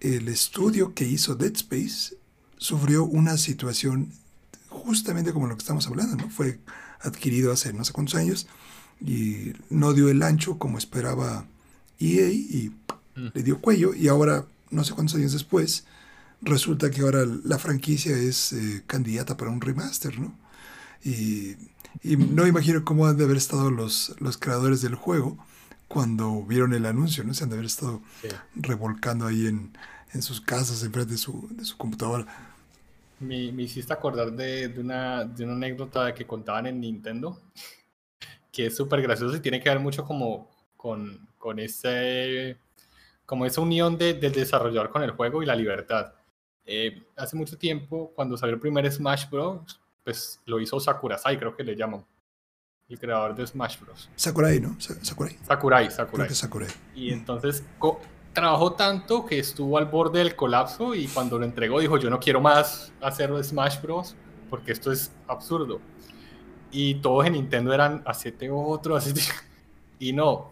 [0.04, 2.16] el estudio que hizo Dead Space
[2.58, 4.12] sufrió una situación
[4.68, 6.30] justamente como lo que estamos hablando, ¿no?
[6.30, 6.60] Fue
[7.00, 8.48] adquirido hace no sé cuántos años
[9.00, 11.46] y no dio el ancho como esperaba
[12.00, 12.72] EA y
[13.16, 13.28] mm.
[13.34, 15.86] le dio cuello y ahora, no sé cuántos años después,
[16.42, 20.38] resulta que ahora la franquicia es eh, candidata para un remaster, ¿no?
[21.04, 21.56] Y,
[22.02, 25.38] y, no imagino cómo han de haber estado los, los creadores del juego
[25.94, 27.34] cuando vieron el anuncio, ¿no?
[27.34, 28.02] Se han de haber estado
[28.56, 29.78] revolcando ahí en,
[30.14, 32.26] en sus casas, enfrente de su, de su computadora
[33.24, 37.40] me, me hiciste acordar de, de, una, de una anécdota que contaban en Nintendo,
[38.52, 42.58] que es súper gracioso y tiene que ver mucho como con, con ese,
[43.26, 46.14] como esa unión de, del desarrollador con el juego y la libertad.
[46.66, 51.56] Eh, hace mucho tiempo, cuando salió el primer Smash Bros., pues lo hizo Sakurasai, creo
[51.56, 52.06] que le llaman.
[52.90, 54.10] El creador de Smash Bros.
[54.16, 54.76] Sakurai, ¿no?
[54.80, 55.38] Sakurai.
[55.48, 56.30] Sakurai, Sakurai.
[56.30, 56.70] Sakurai.
[56.94, 57.64] Y entonces
[58.34, 62.20] trabajó tanto que estuvo al borde del colapso y cuando lo entregó dijo yo no
[62.20, 64.16] quiero más hacer Smash Bros.
[64.50, 65.80] porque esto es absurdo.
[66.72, 69.22] Y todos en Nintendo eran hacete otro, hacete...
[70.00, 70.52] Y no.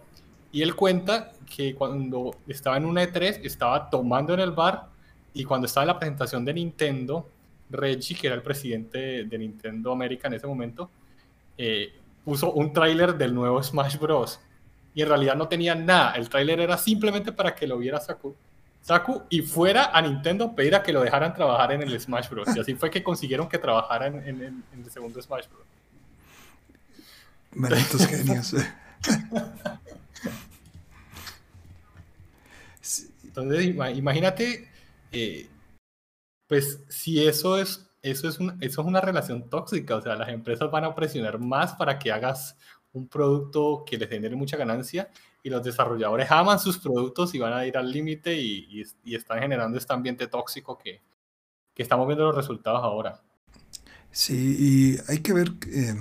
[0.53, 4.87] Y él cuenta que cuando estaba en una E3 estaba tomando en el bar
[5.33, 7.27] y cuando estaba en la presentación de Nintendo,
[7.69, 10.89] Reggie, que era el presidente de Nintendo América en ese momento,
[11.57, 14.39] eh, puso un tráiler del nuevo Smash Bros
[14.93, 16.13] y en realidad no tenía nada.
[16.13, 18.35] El tráiler era simplemente para que lo viera Saku.
[18.81, 22.55] Saku y fuera a Nintendo pedir a que lo dejaran trabajar en el Smash Bros.
[22.55, 25.65] Y así fue que consiguieron que trabajara en, el segundo Smash Bros.
[27.53, 28.55] Malditos genios.
[33.23, 34.69] Entonces, imagínate,
[35.11, 35.47] eh,
[36.47, 40.69] pues si eso es, eso, es eso es una relación tóxica, o sea, las empresas
[40.71, 42.57] van a presionar más para que hagas
[42.93, 45.09] un producto que les genere mucha ganancia
[45.43, 49.77] y los desarrolladores aman sus productos y van a ir al límite y, están generando
[49.77, 51.01] este ambiente tóxico que,
[51.73, 53.21] que, estamos viendo los resultados ahora.
[54.11, 55.95] Sí, y hay que ver eh,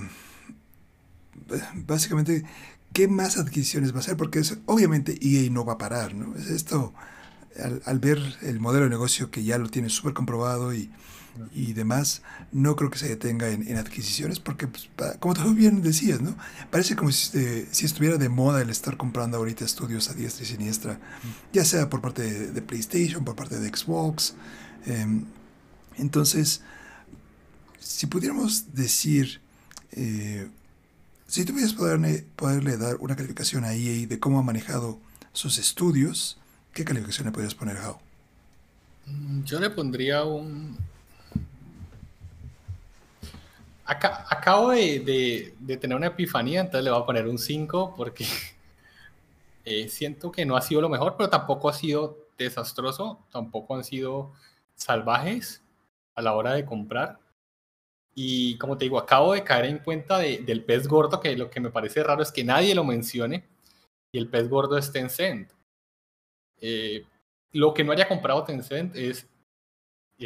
[1.74, 2.44] básicamente
[2.92, 6.36] qué más adquisiciones va a hacer, porque es, obviamente EA no va a parar, ¿no?
[6.36, 6.92] Es esto,
[7.84, 10.90] al, ver el modelo de negocio que ya lo tiene súper comprobado y,
[11.52, 12.22] y demás,
[12.52, 16.36] no creo que se detenga en, adquisiciones, porque, pues, como tú bien decías, ¿no?
[16.70, 20.48] Parece como si, si, estuviera de moda el estar comprando ahorita estudios a diestra y
[20.48, 20.98] siniestra,
[21.52, 24.34] ya sea por parte de, PlayStation, por parte de Xbox.
[24.86, 25.24] Em,
[25.96, 26.62] entonces,
[27.78, 29.40] si pudiéramos decir,
[29.92, 30.48] eh,
[31.26, 34.98] si tuvieras poderle, poderle dar una calificación a EA de cómo ha manejado
[35.32, 36.38] sus estudios,
[36.72, 37.98] ¿qué calificación le podrías poner, How?
[39.06, 40.76] Mm, yo le pondría un
[43.90, 48.24] acabo de, tener una epifanía, entonces le voy a poner un 5 porque
[49.64, 53.84] eh, siento que no ha sido lo mejor, pero tampoco ha sido desastroso, tampoco han
[53.84, 54.32] sido
[54.74, 55.62] salvajes
[56.14, 57.18] a la hora de comprar.
[58.14, 61.60] Y como te digo, acabo de caer en cuenta del pez gordo, que lo que
[61.60, 63.44] me parece raro es que nadie lo mencione,
[64.12, 65.50] y el pez gordo es Tencent.
[66.60, 67.04] Eh,
[67.52, 69.26] lo que no haya comprado Tencent es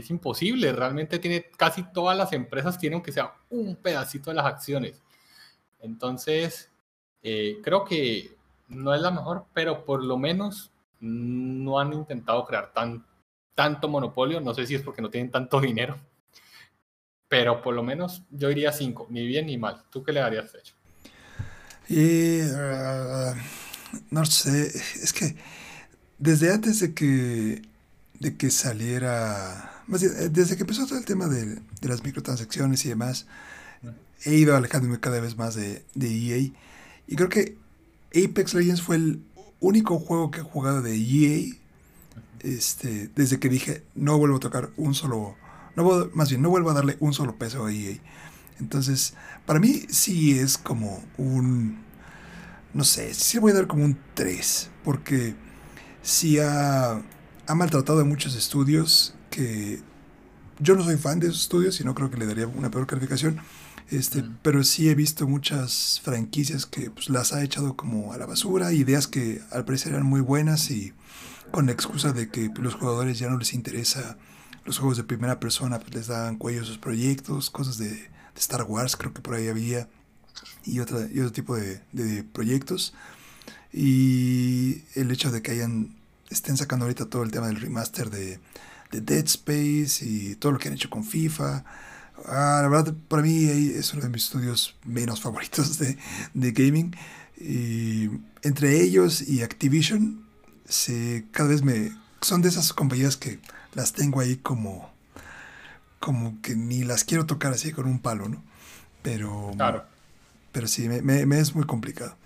[0.00, 0.72] es imposible.
[0.72, 5.02] Realmente tiene casi todas las empresas tienen que sea un pedacito de las acciones.
[5.80, 6.70] Entonces,
[7.22, 8.36] eh, creo que
[8.68, 13.06] no es la mejor, pero por lo menos no han intentado crear tan,
[13.54, 14.40] tanto monopolio.
[14.40, 15.98] No sé si es porque no tienen tanto dinero,
[17.28, 19.84] pero por lo menos yo iría cinco, ni bien ni mal.
[19.90, 20.74] ¿Tú qué le darías hecho?
[21.88, 23.34] Y, uh,
[24.10, 25.36] no sé, es que
[26.18, 27.62] desde antes de que,
[28.18, 33.26] de que saliera desde que empezó todo el tema de, las microtransacciones y demás,
[34.24, 36.52] he ido alejándome cada vez más de, EA.
[37.06, 37.58] Y creo que
[38.14, 39.22] Apex Legends fue el
[39.60, 41.54] único juego que he jugado de EA
[42.40, 45.34] este, desde que dije no vuelvo a tocar un solo,
[45.76, 47.98] no más bien no vuelvo a darle un solo peso a EA.
[48.60, 49.14] Entonces,
[49.46, 51.82] para mí sí es como un,
[52.72, 55.34] no sé, sí voy a dar como un 3, porque
[56.02, 57.02] sí ha,
[57.46, 59.80] ha maltratado a muchos estudios que
[60.60, 62.86] yo no soy fan de esos estudios y no creo que le daría una peor
[62.86, 63.40] calificación,
[63.90, 68.26] este, pero sí he visto muchas franquicias que pues, las ha echado como a la
[68.26, 70.92] basura, ideas que al parecer eran muy buenas y
[71.50, 74.16] con la excusa de que los jugadores ya no les interesa
[74.64, 78.64] los juegos de primera persona, pues les dan cuello a sus proyectos, cosas de, Star
[78.64, 79.88] Wars creo que por ahí había
[80.64, 82.94] y, otra, y otro tipo de, de proyectos.
[83.72, 85.94] Y el hecho de que hayan
[86.30, 88.40] estén sacando ahorita todo el tema del remaster de
[88.94, 91.64] de Dead Space y todo lo que han hecho con FIFA.
[92.26, 95.98] Ah, la verdad, para mí es uno de mis estudios menos favoritos de,
[96.32, 96.94] de gaming.
[97.36, 98.08] Y
[98.42, 100.24] entre ellos y Activision,
[100.68, 101.92] se, cada vez me...
[102.20, 103.40] Son de esas compañías que
[103.74, 104.92] las tengo ahí como...
[105.98, 108.42] Como que ni las quiero tocar así con un palo, ¿no?
[109.02, 109.52] Pero...
[109.56, 109.84] Claro.
[110.52, 112.16] Pero sí, me, me, es muy complicado.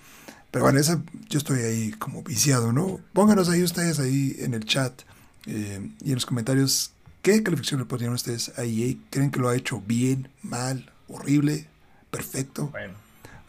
[0.50, 3.00] Pero bueno, esa, yo estoy ahí como viciado, ¿no?
[3.12, 5.02] Pónganos ahí ustedes ahí en el chat
[5.48, 8.94] eh, y en los comentarios, ¿qué calificación le pondrían ustedes a EA?
[9.08, 11.66] ¿Creen que lo ha hecho bien, mal, horrible,
[12.10, 12.66] perfecto?
[12.66, 12.94] Bueno.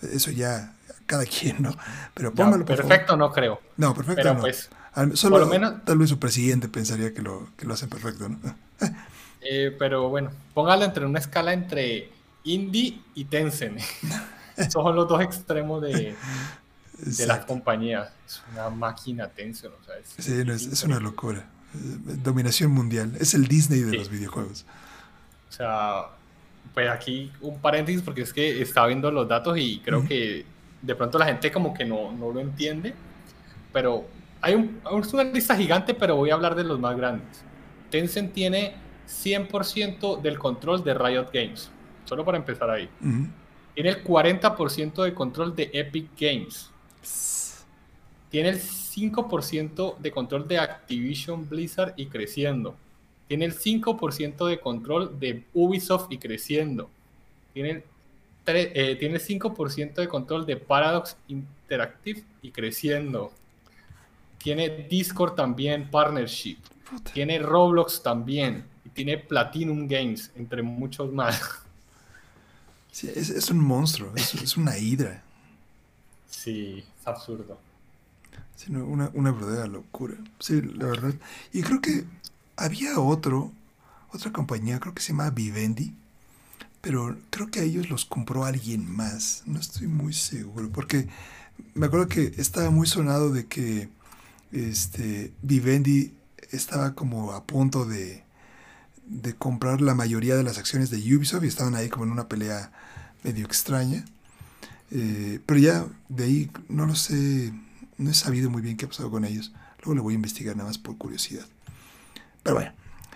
[0.01, 0.73] Eso ya,
[1.05, 1.75] cada quien, ¿no?
[2.13, 3.59] Pero póngalo, Perfecto no creo.
[3.75, 4.39] No, perfecto Pero no.
[4.39, 4.69] Pues,
[5.13, 8.29] Solo, por lo menos, tal vez su presidente pensaría que lo, que lo hacen perfecto,
[8.29, 8.39] ¿no?
[9.41, 12.09] Eh, pero bueno, póngalo entre una escala entre
[12.43, 13.79] indie y Tencent.
[14.57, 16.13] Esos son los dos extremos de,
[16.97, 18.11] de la compañía.
[18.27, 19.73] Es una máquina Tencent.
[19.73, 21.45] O sea, es, sí, es una locura.
[21.73, 23.15] Dominación mundial.
[23.19, 24.65] Es el Disney de los videojuegos.
[25.49, 26.07] O sea,
[26.73, 30.45] pues aquí un paréntesis porque es que estaba viendo los datos y creo que
[30.81, 32.93] de pronto la gente como que no, no lo entiende.
[33.71, 34.05] Pero
[34.41, 34.79] hay un,
[35.13, 37.43] una lista gigante, pero voy a hablar de los más grandes.
[37.89, 38.75] Tencent tiene
[39.07, 41.69] 100% del control de Riot Games.
[42.05, 42.89] Solo para empezar ahí.
[43.73, 46.71] Tiene el 40% de control de Epic Games.
[48.29, 48.59] Tiene el
[48.99, 52.75] 5% de control de Activision Blizzard y creciendo.
[53.27, 56.89] Tiene el 5% de control de Ubisoft y creciendo.
[57.53, 57.83] Tiene,
[58.47, 63.31] eh, tiene 5% de control de Paradox Interactive y creciendo.
[64.39, 66.57] Tiene Discord también, Partnership.
[67.13, 68.65] Tiene Roblox también.
[68.83, 71.39] Y tiene Platinum Games, entre muchos más.
[73.03, 75.21] es, un monstruo, es, es una hidra.
[76.25, 77.68] Sí, es absurdo.
[78.59, 80.15] Sí, una, una verdadera locura.
[80.39, 81.13] Sí, la verdad.
[81.53, 82.03] Y creo que
[82.57, 83.53] había otro,
[84.11, 85.95] otra compañía, creo que se llama Vivendi,
[86.81, 89.43] pero creo que a ellos los compró alguien más.
[89.45, 91.07] No estoy muy seguro, porque
[91.73, 93.87] me acuerdo que estaba muy sonado de que
[94.51, 96.13] este Vivendi
[96.51, 98.23] estaba como a punto de,
[99.05, 102.27] de comprar la mayoría de las acciones de Ubisoft y estaban ahí como en una
[102.27, 102.73] pelea
[103.23, 104.03] medio extraña.
[104.91, 107.53] Eh, pero ya de ahí no lo sé,
[107.99, 109.51] no he sabido muy bien qué ha pasado con ellos.
[109.83, 111.45] Luego le voy a investigar nada más por curiosidad.
[112.41, 112.71] Pero bueno,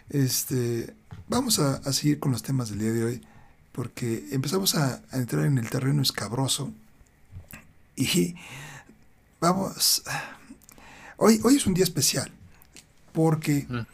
[0.09, 0.93] este,
[1.27, 3.21] vamos a, a seguir con los temas del día de hoy
[3.71, 6.71] porque empezamos a, a entrar en el terreno escabroso
[7.95, 8.35] y
[9.39, 10.03] vamos,
[11.17, 12.31] hoy, hoy es un día especial
[13.11, 13.85] porque mm.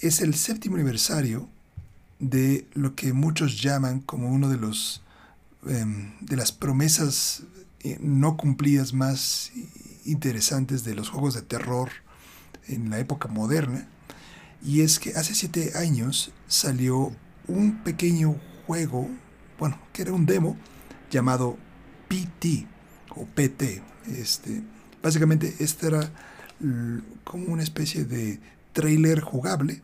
[0.00, 1.48] es el séptimo aniversario
[2.18, 5.02] de lo que muchos llaman como uno de los
[5.66, 7.42] em, de las promesas
[7.80, 9.50] eh, no cumplidas más
[10.04, 11.90] interesantes de los juegos de terror
[12.68, 13.88] en la época moderna
[14.64, 17.12] y es que hace siete años salió
[17.48, 18.36] un pequeño
[18.66, 19.08] juego
[19.58, 20.56] bueno que era un demo
[21.10, 21.58] llamado
[22.08, 22.66] PT
[23.10, 23.82] o PT
[24.16, 24.62] este
[25.02, 26.10] básicamente este era
[27.24, 28.40] como una especie de
[28.72, 29.82] trailer jugable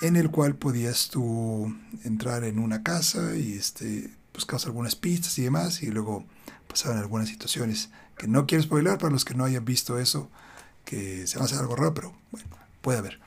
[0.00, 5.42] en el cual podías tú entrar en una casa y este, buscabas algunas pistas y
[5.42, 6.24] demás y luego
[6.68, 10.30] pasaban algunas situaciones que no quiero spoiler para los que no hayan visto eso,
[10.84, 12.48] que se va a hacer algo raro, pero bueno,
[12.80, 13.20] puede haber.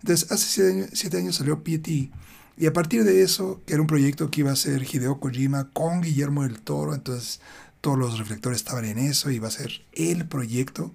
[0.00, 2.10] Entonces, hace siete años, salió PT
[2.56, 5.70] y a partir de eso, que era un proyecto que iba a ser Hideo Kojima
[5.72, 7.40] con Guillermo del Toro, entonces
[7.80, 10.92] todos los reflectores estaban en eso, iba a ser el proyecto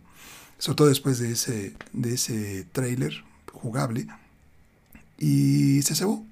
[0.57, 4.07] sobre todo después de ese, de ese trailer jugable,
[5.17, 6.25] y se cebó.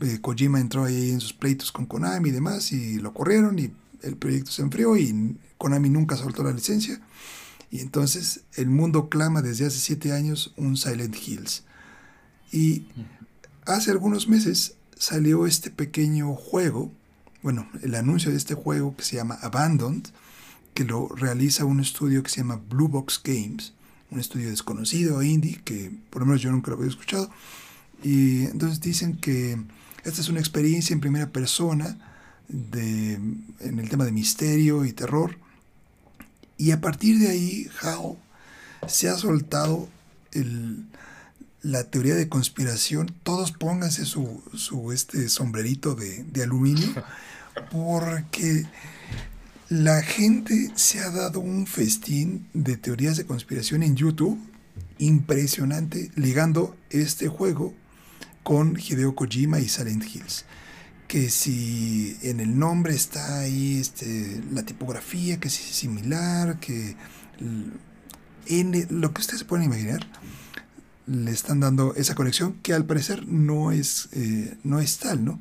[0.00, 3.72] Eh, Kojima entró ahí en sus pleitos con Konami y demás, y lo corrieron, y
[4.02, 7.00] el proyecto se enfrió, y Konami nunca soltó la licencia.
[7.70, 11.64] Y entonces el mundo clama desde hace siete años un Silent Hills.
[12.52, 12.86] Y
[13.66, 16.92] hace algunos meses salió este pequeño juego,
[17.42, 20.06] bueno, el anuncio de este juego que se llama Abandoned,
[20.72, 23.72] que lo realiza un estudio que se llama Blue Box Games,
[24.10, 27.30] un estudio desconocido, indie, que por lo menos yo nunca lo había escuchado.
[28.02, 29.58] Y entonces dicen que
[30.04, 31.96] esta es una experiencia en primera persona
[32.48, 35.38] de, en el tema de misterio y terror.
[36.56, 38.18] Y a partir de ahí, How
[38.86, 39.88] se ha soltado
[40.32, 40.84] el,
[41.62, 43.14] la teoría de conspiración.
[43.22, 46.88] Todos pónganse su, su este sombrerito de, de aluminio,
[47.72, 48.66] porque
[49.70, 54.38] la gente se ha dado un festín de teorías de conspiración en YouTube
[54.98, 57.74] impresionante ligando este juego
[58.44, 60.44] con Hideo Kojima y Silent Hills.
[61.08, 66.96] Que si en el nombre está ahí este, la tipografía, que si es similar, que
[68.46, 70.06] en lo que ustedes pueden imaginar,
[71.06, 75.40] le están dando esa conexión que al parecer no es, eh, no es tal, ¿no?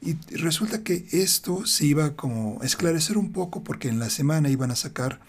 [0.00, 4.50] Y resulta que esto se iba como a esclarecer un poco porque en la semana
[4.50, 5.20] iban a sacar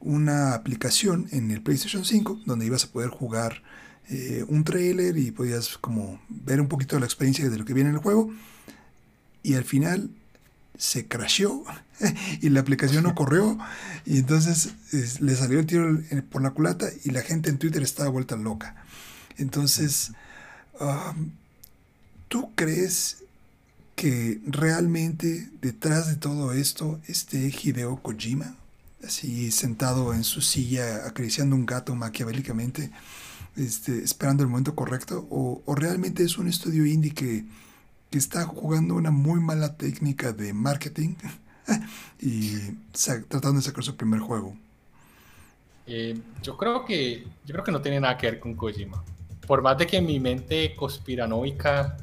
[0.00, 3.62] una aplicación en el PlayStation 5 donde ibas a poder jugar
[4.08, 7.90] eh, un trailer y podías como ver un poquito la experiencia de lo que viene
[7.90, 8.32] en el juego.
[9.42, 10.10] Y al final
[10.76, 11.64] se crasheó
[12.40, 13.58] y la aplicación no corrió
[14.04, 14.74] y entonces
[15.20, 15.98] le salió el tiro
[16.30, 18.76] por la culata y la gente en Twitter estaba vuelta loca.
[19.38, 20.12] Entonces,
[20.80, 21.30] um,
[22.28, 23.22] ¿tú crees
[23.94, 28.56] que realmente detrás de todo esto esté Hideo Kojima,
[29.04, 32.90] así sentado en su silla acariciando un gato maquiavélicamente,
[33.56, 37.44] este, esperando el momento correcto, o, realmente es un estudio indie que,
[38.12, 41.14] está jugando una muy mala técnica de marketing
[42.20, 42.58] y
[43.26, 44.54] tratando de sacar su primer juego.
[45.86, 49.02] Eh, yo creo que yo creo que no tiene nada que ver con Kojima.
[49.46, 51.96] Por más de que mi mente conspiranoica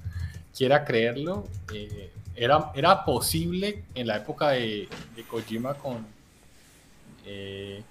[0.51, 4.89] quiera creerlo, eh, era, era posible en la época de,
[5.29, 6.07] Kojima con,
[7.25, 7.83] eh,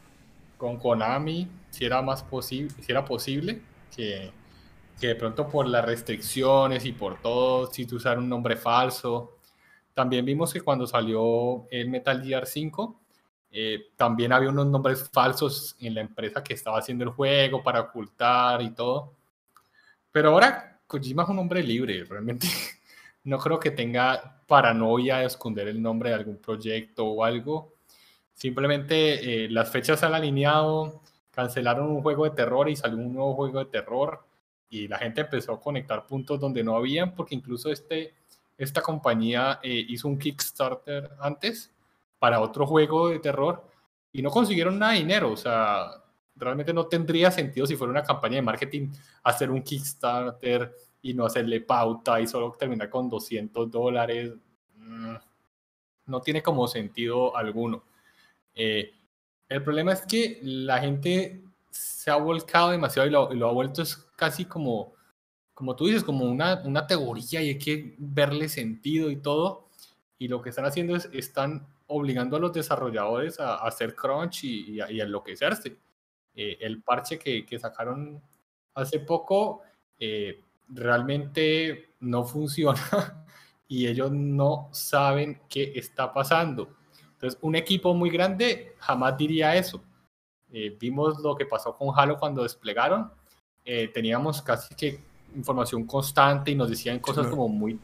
[0.59, 3.63] con Konami, si era, más posible, si era posible
[3.95, 4.31] que,
[5.01, 9.39] que, de pronto por las restricciones y por todo, si usar un nombre falso.
[9.95, 13.01] También vimos que cuando salió el Metal Gear 5,
[13.51, 17.81] eh, también había unos nombres falsos en la empresa que estaba haciendo el juego para
[17.81, 19.15] ocultar y todo.
[20.13, 22.47] Pero ahora Kojima es un hombre libre, realmente
[23.25, 27.75] no creo que tenga paranoia de esconder el nombre de algún proyecto o algo.
[28.39, 33.13] Simplemente eh, las fechas se han alineado, cancelaron un juego de terror y salió un
[33.13, 34.25] nuevo juego de terror
[34.71, 38.15] y la gente empezó a conectar puntos donde no habían porque incluso este,
[38.57, 41.73] esta compañía eh, hizo un Kickstarter antes
[42.21, 43.69] para otro juego de terror
[44.13, 45.33] y no consiguieron nada de dinero.
[45.33, 45.91] O sea,
[46.37, 48.93] realmente no tendría sentido si fuera una campaña de marketing
[49.25, 54.33] hacer un Kickstarter y no hacerle pauta y solo terminar con 200 dólares.
[54.77, 55.17] Mm,
[56.07, 57.83] no tiene como sentido alguno.
[58.59, 58.93] Eh,
[59.49, 63.97] el problema es que la gente se ha volcado demasiado y lo, ha vuelto es
[64.17, 64.95] casi como,
[65.55, 69.69] como tú dices, como una, una teoría y hay que verle sentido y todo.
[70.19, 74.81] Y lo que están haciendo es, están obligando a los desarrolladores a, hacer crunch y,
[74.81, 75.79] a, enloquecerse.
[76.35, 78.21] Eh, el parche que, que, sacaron
[78.75, 79.63] hace poco
[79.99, 83.25] eh, realmente no funciona
[83.69, 86.78] y ellos no saben qué está pasando.
[87.19, 89.83] Entonces, un equipo muy grande jamás diría eso.
[90.53, 93.11] Eh, vimos lo que pasó con Halo cuando desplegaron.
[93.93, 94.99] teníamos casi que
[95.37, 97.79] información constante y nos decían cosas como muy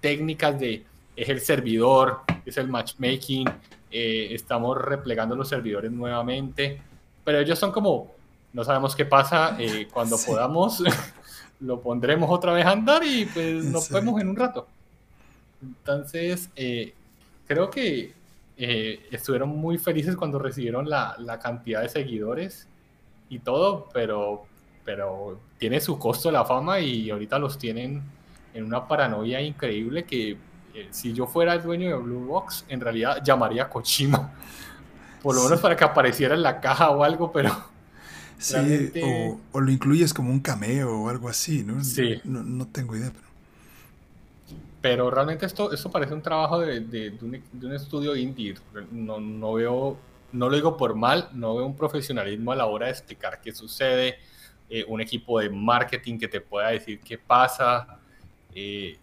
[0.00, 0.84] técnicas de
[1.16, 3.46] es el servidor, es el matchmaking,
[3.90, 6.80] eh, estamos replegando los servidores nuevamente,
[7.24, 8.12] pero ellos son como,
[8.52, 10.82] no sabemos qué pasa, eh, cuando podamos
[11.60, 14.66] lo pondremos otra vez a andar y pues nos vemos en un rato.
[15.60, 16.94] Entonces, eh,
[17.46, 18.14] creo que
[19.10, 22.68] estuvieron muy felices cuando recibieron la, la, cantidad de seguidores
[23.28, 24.44] y todo, pero,
[24.84, 28.02] pero tiene su costo la fama y ahorita los tienen
[28.52, 30.36] en una paranoia increíble que
[30.74, 34.32] eh, si yo fuera el dueño de Blue Box, en realidad llamaría a Kojima.
[35.22, 37.50] Por lo menos para que apareciera en la caja o algo, pero.
[38.38, 38.90] Sí,
[39.52, 41.84] o, lo incluyes como un cameo o algo así, ¿no?
[41.84, 42.20] Sí.
[42.24, 43.29] No, tengo idea, pero.
[44.80, 48.54] Pero realmente esto, esto parece un trabajo de, de, un, estudio indie.
[48.90, 49.98] No, no, veo,
[50.32, 53.52] no lo digo por mal, no veo un profesionalismo a la hora de explicar qué
[53.52, 54.18] sucede,
[54.70, 57.98] eh, un equipo de marketing que te pueda decir qué pasa.
[58.54, 58.98] Eh,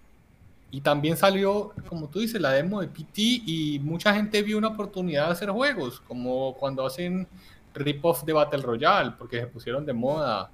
[0.71, 4.69] y también salió, como tú dices, la demo de PT y mucha gente vio una
[4.69, 7.27] oportunidad de hacer juegos, como cuando hacen
[7.73, 10.51] rip-off de Battle Royale, porque se pusieron de moda,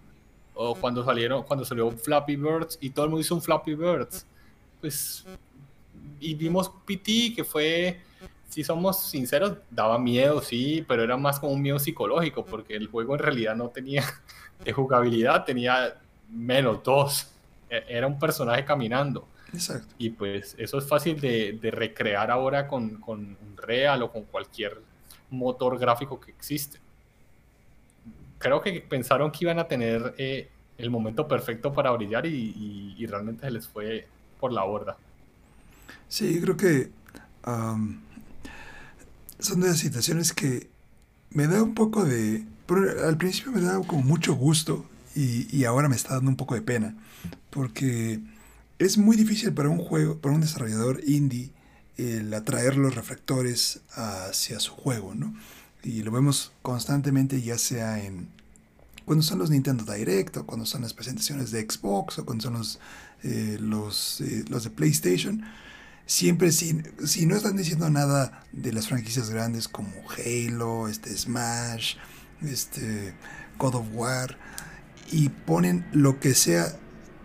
[0.53, 4.27] o cuando salieron, cuando salió Flappy Birds y todo el mundo hizo un Flappy Birds.
[4.83, 5.23] Pues,
[6.19, 8.01] y vimos PT que fue,
[8.49, 12.87] si somos sinceros, daba miedo, sí, pero era más como un miedo psicológico, porque el
[12.87, 14.03] juego en realidad no tenía
[14.65, 17.31] de jugabilidad, tenía menos dos.
[17.69, 19.25] E-, era un personaje caminando.
[19.53, 19.95] Exacto.
[19.97, 24.81] Y pues eso es fácil de, recrear ahora con, con Real o con cualquier
[25.29, 26.77] motor gráfico que existe.
[28.37, 33.45] Creo que pensaron que iban a tener eh, el momento perfecto para brillar y, realmente
[33.45, 34.07] se les fue
[34.43, 34.97] por la borda.
[36.09, 36.91] Sí, creo que
[39.39, 40.69] son de las situaciones que
[41.29, 42.45] me da un poco de...
[43.05, 44.83] Al principio me da como mucho gusto
[45.15, 46.93] y, y ahora me está dando un poco de pena
[47.51, 48.19] porque
[48.79, 51.51] es muy difícil para un juego, para un desarrollador indie,
[51.95, 55.33] el atraer los reflectores hacia su juego, ¿no?
[55.83, 58.27] Y lo vemos constantemente, ya sea en
[59.05, 62.53] cuando son los Nintendo Direct, o cuando son las presentaciones de Xbox, o cuando son
[62.53, 62.79] los,
[63.23, 65.43] eh, los, eh, los de PlayStation.
[66.05, 71.95] Siempre, si, si no están diciendo nada de las franquicias grandes como Halo, este Smash,
[72.41, 73.13] este
[73.57, 74.37] God of War,
[75.11, 76.77] y ponen lo que sea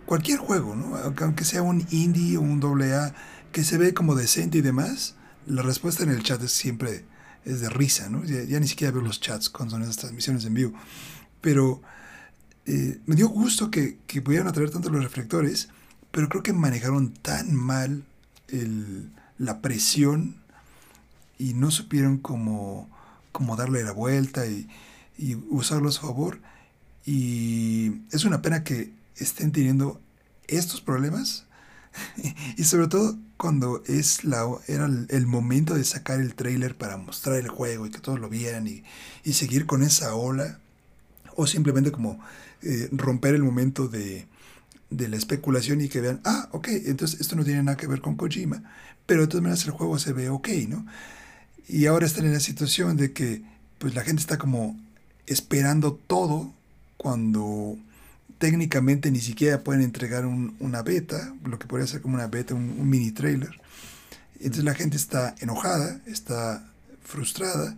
[0.07, 0.97] cualquier juego, ¿no?
[0.97, 3.15] aunque sea un indie o un AA
[3.53, 7.05] que se ve como decente y demás, la respuesta en el chat es siempre
[7.45, 8.25] es de risa, ¿no?
[8.25, 10.73] Ya, ni siquiera veo los chats con son esas transmisiones en vivo.
[11.41, 11.81] Pero
[12.67, 15.71] eh, me dio gusto que, que, pudieran atraer tanto los reflectores,
[16.11, 18.05] pero creo que manejaron tan mal
[19.39, 20.37] la presión
[21.39, 22.89] y no supieron cómo,
[23.33, 24.69] cómo darle la vuelta y,
[25.17, 26.41] y usarlo a su favor.
[27.05, 30.01] Y es una pena que estén teniendo
[30.47, 31.45] estos problemas
[32.57, 37.37] y sobre todo cuando es la, era el, momento de sacar el trailer para mostrar
[37.37, 38.83] el juego y que todos lo vieran y,
[39.33, 40.59] seguir con esa ola
[41.37, 42.19] o simplemente como
[42.63, 44.27] eh, romper el momento de,
[44.91, 48.01] de, la especulación y que vean, ah, ok, entonces esto no tiene nada que ver
[48.01, 48.63] con Kojima,
[49.07, 50.87] pero de todas maneras el juego se ve ok, ¿no?
[51.69, 53.43] Y ahora están en la situación de que
[53.79, 54.77] pues la gente está como
[55.27, 56.53] esperando todo
[56.97, 57.77] cuando
[58.39, 62.89] técnicamente ni siquiera pueden entregar una beta, lo que podría ser como una beta, un,
[62.89, 63.61] mini trailer.
[64.37, 66.65] Entonces la gente está enojada, está
[67.03, 67.77] frustrada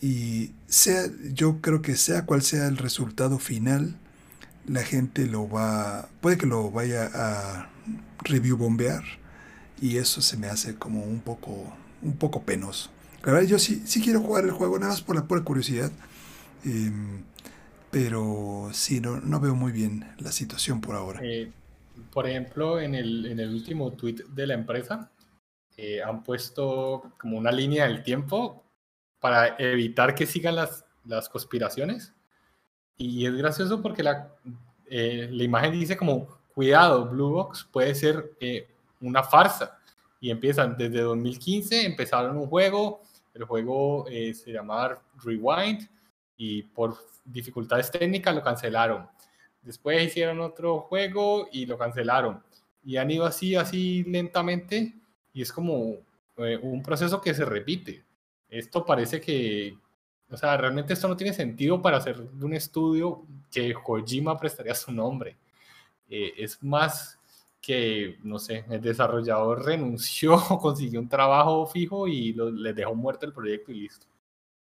[0.00, 3.96] y sea, yo creo que sea cual sea el resultado final,
[4.68, 7.70] la gente lo va, puede que lo vaya a
[8.20, 9.02] review bombear
[9.80, 12.90] y eso se me hace como un poco, un poco penoso.
[13.24, 15.90] La verdad yo sí, sí quiero jugar el juego, nada más por la pura curiosidad.
[16.64, 17.22] Em,
[17.90, 21.20] pero sí, no, no veo muy bien la situación por ahora.
[21.22, 21.50] Eh,
[22.12, 25.10] por ejemplo, en el, en el último tweet de la empresa,
[25.76, 28.64] eh, han puesto como una línea del tiempo
[29.20, 32.14] para evitar que sigan las, las conspiraciones.
[32.98, 34.28] Y es gracioso porque la,
[34.90, 38.68] eh, la imagen dice como, cuidado, Blue Box puede ser eh,
[39.00, 39.78] una farsa.
[40.20, 43.02] Y empiezan desde 2015, empezaron un juego,
[43.34, 45.88] el juego eh, se llamaba Rewind
[46.36, 49.06] y por dificultades técnicas lo cancelaron.
[49.62, 52.42] Después hicieron otro juego y lo cancelaron.
[52.84, 54.94] Y han ido así, así lentamente
[55.32, 55.98] y es como
[56.62, 58.04] un proceso que se repite.
[58.48, 59.76] Esto parece que,
[60.30, 64.92] o sea, realmente esto no tiene sentido para hacer un estudio que Kojima prestaría su
[64.92, 65.36] nombre.
[66.08, 67.18] Eh, es más
[67.60, 73.32] que, no sé, el desarrollador renunció, consiguió un trabajo fijo y le dejó muerto el
[73.32, 74.06] proyecto y listo.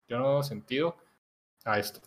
[0.08, 0.96] Yo no veo sentido
[1.64, 2.00] a esto.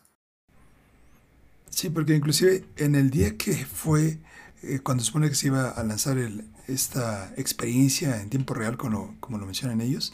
[1.70, 4.20] Sí, porque inclusive en el día que fue,
[4.64, 9.16] eh, cuando supone que se iba a lanzar el, esta experiencia en tiempo real, como,
[9.20, 10.14] como lo mencionan ellos,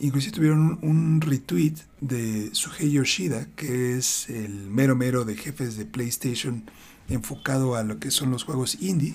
[0.00, 5.86] Inclusive tuvieron un, retweet de Suhei Yoshida, que es el mero mero de jefes de
[5.86, 6.64] PlayStation
[7.08, 9.14] enfocado a lo que son los juegos indie,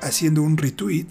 [0.00, 1.08] haciendo un retweet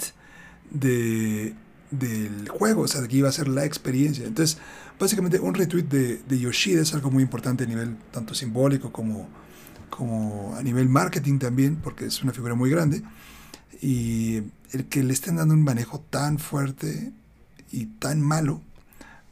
[0.72, 1.55] de,
[1.91, 4.26] del juego, o sea, de que iba a ser la experiencia.
[4.26, 4.59] Entonces,
[4.99, 9.28] básicamente un retweet de, de Yoshida es algo muy importante a nivel tanto simbólico como,
[9.89, 13.03] como a nivel marketing también, porque es una figura muy grande.
[13.82, 17.11] Y el que le estén dando un manejo tan fuerte
[17.74, 18.61] y tan malo,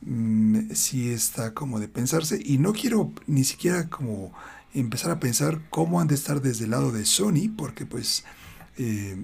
[0.02, 2.42] mm, si está como de pensarse.
[2.44, 4.34] Y no quiero ni siquiera como
[4.74, 8.26] empezar a pensar cómo han de estar desde el lado de Sony, porque pues
[8.78, 9.24] eh,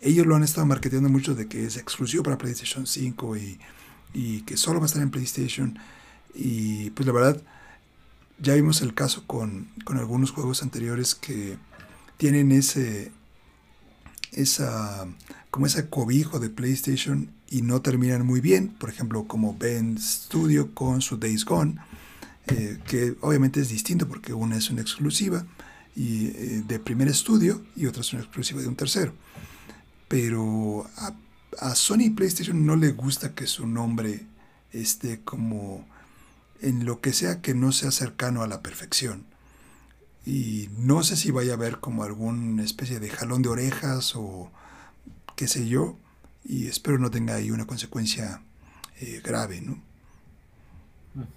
[0.00, 3.58] ellos lo han estado marketeando mucho de que es exclusivo para PlayStation 5 y,
[4.12, 5.76] y, que solo va a estar en PlayStation.
[6.34, 7.42] Y pues la verdad,
[8.38, 11.56] ya vimos el caso con, con algunos juegos anteriores que
[12.18, 13.10] tienen ese
[14.32, 15.06] esa
[15.50, 20.74] como ese cobijo de PlayStation y no terminan muy bien, por ejemplo como Ben Studio
[20.74, 21.76] con su Days Gone,
[22.48, 25.46] eh, que obviamente es distinto porque una es una exclusiva
[25.94, 29.14] y, eh, de primer estudio y otra es una exclusiva de un tercero.
[30.08, 34.26] Pero a, Sony PlayStation no le gusta que su nombre
[34.72, 35.86] esté como
[36.60, 39.26] en lo que sea que no sea cercano a la perfección.
[40.26, 44.50] Y no sé si vaya a haber como alguna especie de jalón de orejas o
[45.36, 45.96] qué sé yo,
[46.44, 48.42] y espero no tenga ahí una consecuencia
[49.00, 49.80] eh, grave, ¿no?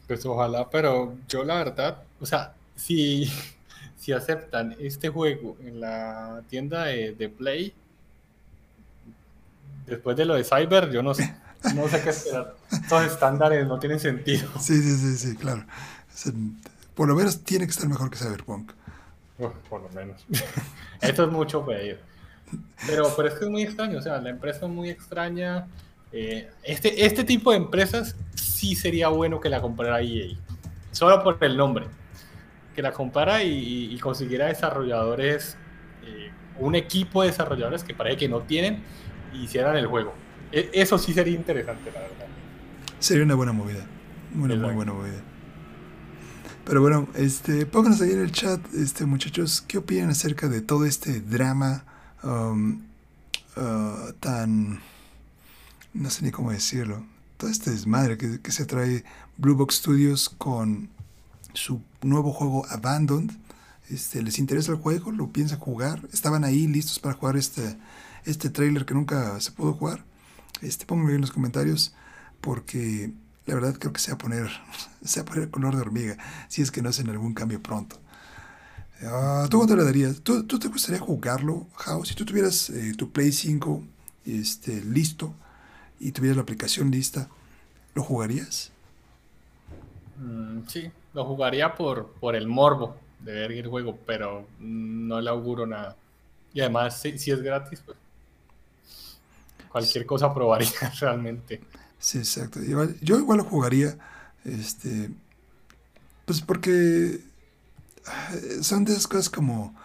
[0.08, 3.32] Pues ojalá, pero yo la verdad, o sea, si,
[3.98, 7.74] si aceptan este juego en la tienda de, Play,
[9.86, 11.36] después de lo de Cyber, yo no sé,
[11.76, 12.56] no sé qué esperar.
[12.72, 14.50] Estos estándares no tienen sentido.
[14.60, 15.64] Sí, sí, sí, sí, claro.
[16.96, 18.72] Por lo menos tiene que estar mejor que Cyberpunk.
[19.70, 20.26] por lo menos.
[21.02, 22.00] Esto es mucho pedir.
[22.86, 25.68] Pero, pero es que es muy extraño, o sea, la empresa es muy extraña.
[26.12, 30.36] Eh, este, este tipo de empresas sí sería bueno que la comprara EA,
[30.92, 31.86] solo por el nombre.
[32.76, 35.58] Que la comprara y, consiguiera desarrolladores,
[36.06, 36.30] eh,
[36.60, 38.84] un equipo de desarrolladores que parece que no tienen,
[39.34, 40.14] y hicieran el juego.
[40.52, 42.28] E, eso sí sería interesante, la verdad.
[43.00, 43.86] Sería una buena movida.
[44.36, 45.22] Una muy buena movida.
[46.66, 50.86] Pero bueno, este, pónganos ahí en el chat, este, muchachos, ¿qué opinan acerca de todo
[50.86, 51.86] este drama?
[52.24, 52.82] Um,
[53.56, 54.82] uh, tan,
[55.94, 57.04] no sé ni cómo decirlo,
[57.38, 59.04] todo este desmadre que, que se trae
[59.38, 60.90] Blue Box Studios con
[61.54, 63.32] su nuevo juego Abandoned.
[63.90, 65.12] Este, ¿Les interesa el juego?
[65.12, 66.02] ¿Lo piensan jugar?
[66.12, 67.78] ¿Estaban ahí listos para jugar este,
[68.26, 70.04] este trailer que nunca se pudo jugar?
[70.62, 71.94] Este, pónganlo en los comentarios
[72.42, 73.14] porque
[73.46, 74.50] la verdad creo que se va a poner,
[75.04, 78.00] se va a poner color de hormiga si es que no hacen algún cambio pronto.
[79.04, 80.22] Ah, ¿Tú cuánto le darías?
[80.22, 82.04] ¿Tú, te gustaría jugarlo, How?
[82.04, 83.84] Si tú tuvieras eh, tu Play 5
[84.26, 85.34] este, listo
[86.00, 87.30] y tuvieras la aplicación lista,
[87.94, 88.72] ¿lo jugarías?
[90.18, 95.30] Mm, sí, lo jugaría por, por el morbo de ver el juego, pero no le
[95.30, 95.96] auguro nada.
[96.54, 97.98] Y además, si, es gratis, pues
[99.70, 100.70] cualquier cosa probaría
[101.00, 101.62] realmente.
[102.00, 102.60] Sí, exacto.
[103.02, 103.98] Yo igual lo jugaría,
[104.44, 105.12] este,
[106.26, 107.22] pues porque
[108.62, 109.76] son de esas cosas como,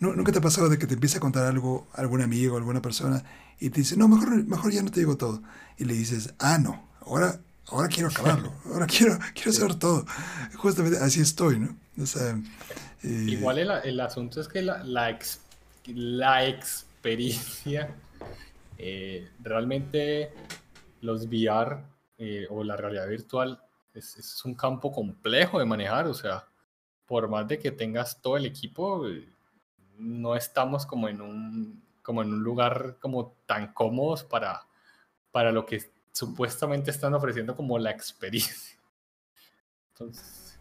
[0.00, 3.22] ¿nunca te ha pasado de que te empieza a contar algo algún amigo, alguna persona
[3.60, 5.42] y te dice, no, mejor, mejor ya no te digo todo?
[5.76, 10.06] Y le dices, ah, no, ahora, ahora quiero acabarlo, ahora quiero, quiero saber todo.
[10.56, 11.76] Justamente así estoy, ¿no?
[13.02, 15.18] Eh, Igual el, el, asunto es que la, la,
[15.86, 17.94] la experiencia,
[18.76, 20.32] eh, realmente
[21.00, 21.78] los VR
[22.18, 23.60] eh, o la realidad virtual
[23.94, 26.47] es, es un campo complejo de manejar, o sea,
[27.08, 29.02] por más de que tengas todo el equipo,
[29.98, 34.66] no estamos como en un, como en un lugar como tan cómodos para,
[35.32, 38.78] para lo que supuestamente están ofreciendo como la experiencia.
[39.92, 40.58] Entonces,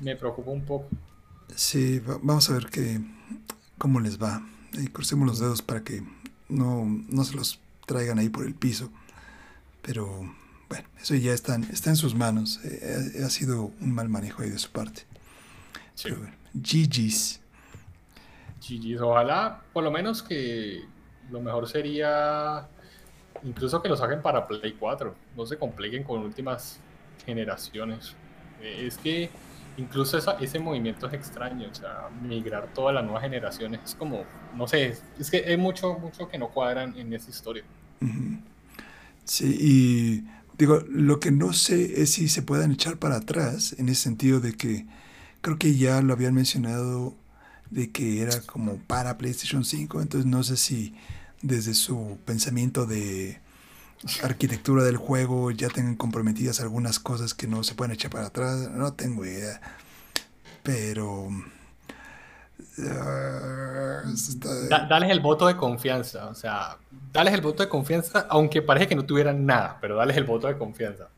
[0.00, 0.88] me preocupa un poco.
[1.54, 3.00] Sí, vamos a ver qué,
[3.78, 4.42] cómo les va.
[4.72, 6.02] Y crucemos los dedos para que
[6.48, 8.90] no, no se los traigan ahí por el piso.
[9.82, 10.34] Pero
[10.68, 12.60] bueno, eso ya está, está en sus manos.
[12.64, 15.02] Eh, ha, sido un mal manejo ahí de su parte.
[15.94, 16.10] Sí.
[16.54, 17.40] GG's.
[18.60, 19.00] GG's.
[19.00, 20.82] Ojalá, por lo menos que
[21.30, 22.68] lo mejor sería
[23.44, 25.14] incluso que lo saquen para Play 4.
[25.36, 26.78] No se compliquen con últimas
[27.24, 28.14] generaciones.
[28.60, 29.30] Eh, es que
[29.76, 34.24] incluso ese movimiento es extraño, o sea, migrar todas las nuevas generaciones es como,
[34.54, 37.64] no sé, es que hay mucho, mucho que no cuadran en esa historia.
[39.24, 40.24] Sí, y
[40.58, 44.40] digo, lo que no sé es si se puedan echar para atrás en ese sentido
[44.40, 44.86] de que
[45.42, 47.14] creo que ya lo habían mencionado
[47.70, 50.94] de que era como para PlayStation 5, entonces no sé si
[51.42, 53.40] desde su pensamiento de
[54.22, 58.70] arquitectura del juego ya tengan comprometidas algunas cosas que no se pueden echar para atrás,
[58.70, 59.60] no tengo idea.
[60.62, 61.28] Pero...
[62.78, 62.88] Uh,
[64.68, 66.78] dales el voto de confianza, o sea,
[67.12, 70.46] dales el voto de confianza, aunque parece que no tuvieran nada, pero dales el voto
[70.46, 71.08] de confianza.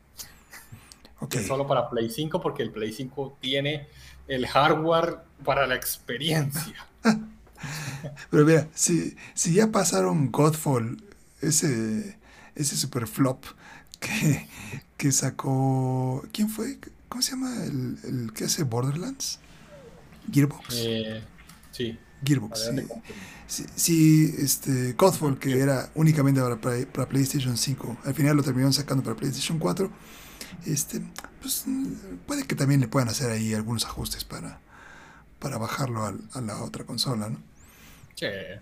[1.19, 1.45] Okay.
[1.45, 3.87] solo para Play 5, porque el Play 5 tiene
[4.27, 6.87] el hardware para la experiencia.
[8.29, 11.03] Pero mira, si, si ya pasaron Godfall,
[11.41, 12.17] ese,
[12.55, 13.43] ese super flop
[13.99, 14.47] que,
[14.97, 16.25] que sacó.
[16.31, 16.79] ¿Quién fue?
[17.09, 19.39] ¿Cómo se llama el, el que hace Borderlands?
[20.31, 20.75] Gearbox.
[20.77, 21.23] Eh,
[21.71, 21.97] sí.
[22.23, 22.71] Gearbox.
[23.47, 23.65] Sí.
[23.75, 29.03] Sí, este, Godfall, que era únicamente para, para, PlayStation 5, al final lo terminaron sacando
[29.03, 29.91] para PlayStation 4.
[30.65, 31.01] Este,
[31.45, 31.65] pues
[32.25, 34.59] puede que también le puedan hacer ahí algunos ajustes para,
[35.37, 37.37] para bajarlo a, la otra consola, ¿no?
[38.15, 38.59] Que,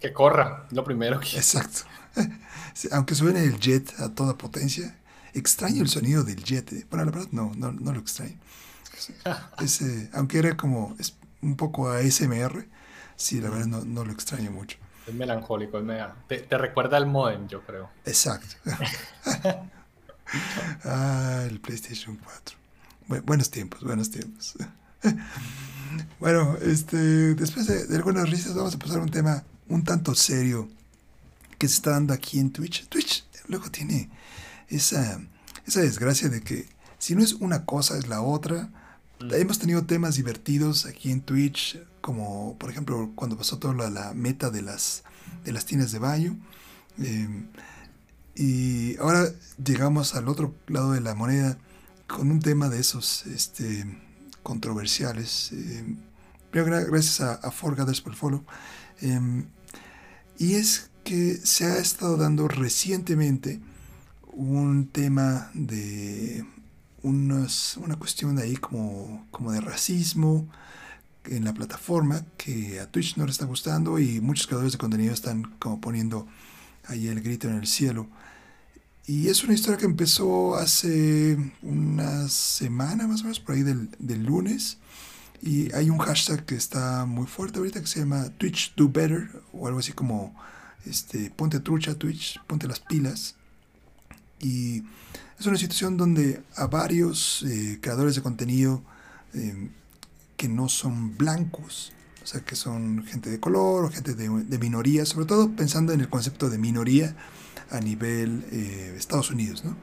[0.00, 1.36] que corra, lo primero que...
[1.36, 1.82] Exacto.
[2.90, 4.98] aunque suene el jet a toda potencia,
[5.34, 6.72] extraño el sonido del jet.
[6.72, 6.84] ¿eh?
[6.90, 8.36] Bueno, la verdad no, no, no lo extraño.
[9.60, 12.66] Ese, aunque era como es un poco ASMR,
[13.14, 14.78] sí, la verdad no, no lo extraño mucho.
[15.06, 17.88] Es melancólico, es mega, te, te, recuerda al modem, yo creo.
[18.04, 18.56] Exacto.
[20.84, 22.18] ah, el PlayStation
[23.08, 23.22] 4.
[23.24, 24.54] buenos tiempos, buenos tiempos.
[26.20, 30.14] bueno, este, después de, de, algunas risas vamos a pasar a un tema un tanto
[30.14, 30.68] serio
[31.58, 32.86] que se está dando aquí en Twitch.
[32.88, 34.08] Twitch luego tiene
[34.68, 35.20] esa,
[35.66, 36.66] esa desgracia de que
[36.98, 38.70] si no es una cosa es la otra.
[39.20, 39.34] Mm.
[39.34, 43.90] Hemos tenido temas divertidos aquí en Twitch, como por ejemplo cuando pasó todo lo de
[43.90, 45.02] la meta de las,
[45.44, 46.38] de las tiendas de baño.
[46.98, 47.48] Em,
[48.40, 49.30] y ahora
[49.62, 51.58] llegamos al otro lado de la moneda
[52.06, 53.84] con un tema de esos este,
[54.42, 55.52] controversiales.
[55.52, 55.98] Em,
[56.50, 58.44] gracias a, a Forgathers por el follow.
[59.02, 59.44] Em,
[60.38, 63.60] y es que se ha estado dando recientemente
[64.32, 66.46] un tema de
[67.02, 70.48] unos, una cuestión de ahí como, como de racismo
[71.26, 75.12] en la plataforma que a Twitch no le está gustando y muchos creadores de contenido
[75.12, 76.26] están como poniendo
[76.86, 78.08] ahí el grito en el cielo.
[79.10, 83.90] Y es una historia que empezó hace una semana más o menos, por ahí del,
[83.98, 84.78] del lunes.
[85.42, 89.28] Y hay un hashtag que está muy fuerte ahorita que se llama Twitch Do Better
[89.52, 90.32] o algo así como
[90.86, 93.34] este, ponte trucha Twitch, ponte las pilas.
[94.38, 94.84] Y
[95.40, 98.80] es una situación donde a varios eh, creadores de contenido
[99.34, 99.70] eh,
[100.36, 101.92] que no son blancos,
[102.22, 105.92] o sea, que son gente de color o gente de, de minoría, sobre todo pensando
[105.92, 107.16] en el concepto de minoría
[107.70, 109.76] a nivel eh, Estados Unidos, ¿no?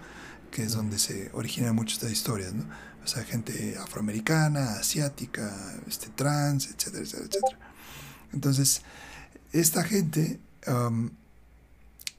[0.51, 2.65] que es donde se originan muchas estas historias, ¿no?
[3.03, 7.59] o sea, gente afroamericana, asiática, este, trans, etcétera, etcétera, etcétera.
[8.33, 8.81] Entonces,
[9.53, 10.39] esta gente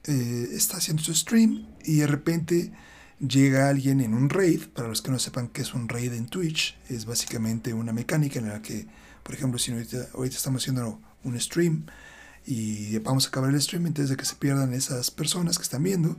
[0.05, 2.71] eh, está haciendo su stream y de repente
[3.19, 4.67] llega alguien en un raid.
[4.69, 8.39] Para los que no sepan qué es un raid en Twitch, es básicamente una mecánica
[8.39, 8.87] en la que,
[9.23, 11.85] por ejemplo, si ahorita, estamos haciendo un stream
[12.49, 15.83] y vamos a acabar el stream antes de que se pierdan esas personas que están
[15.83, 16.17] viendo,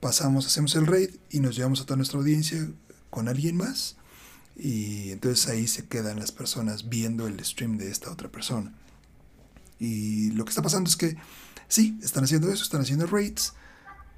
[0.00, 2.68] pasamos, hacemos el raid y nos llevamos a toda nuestra audiencia
[3.10, 3.96] con alguien más.
[4.56, 8.72] Y entonces ahí se quedan las personas viendo el stream de esta otra persona.
[9.78, 11.16] Y lo que está pasando es que
[11.68, 13.54] Sí, están haciendo eso, están haciendo raids,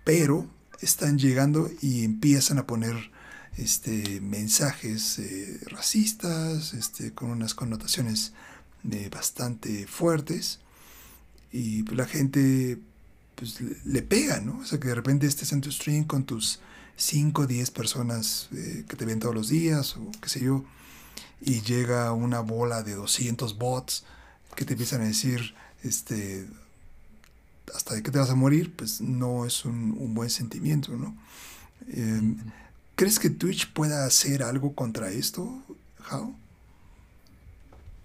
[0.04, 0.46] pero
[0.80, 3.10] están llegando y empiezan a poner
[3.56, 8.32] este, mensajes eh, racistas, este, con unas connotaciones
[8.90, 10.60] eh, bastante fuertes,
[11.52, 12.78] y la gente
[13.34, 14.58] pues, le, pega, ¿no?
[14.58, 16.60] O sea, que de repente estés en tu stream con tus
[16.96, 20.64] 5 o 10 personas eh, que te ven todos los días, o qué sé yo,
[21.40, 24.04] y llega una bola de 200 bots
[24.56, 26.46] que te empiezan a decir, este,
[27.74, 31.16] hasta de que te vas a morir, pues no es un, buen sentimiento, ¿no?
[31.88, 32.36] Em,
[32.96, 35.62] ¿Crees que Twitch pueda hacer algo contra esto,
[36.10, 36.34] How?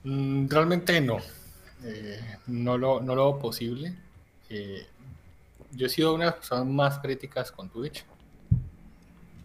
[0.03, 1.17] Mm, realmente no.
[1.83, 3.95] Eh, no, lo, no lo posible.
[4.49, 4.85] Eh,
[5.71, 8.05] yo he sido una de las personas más críticas con Twitch.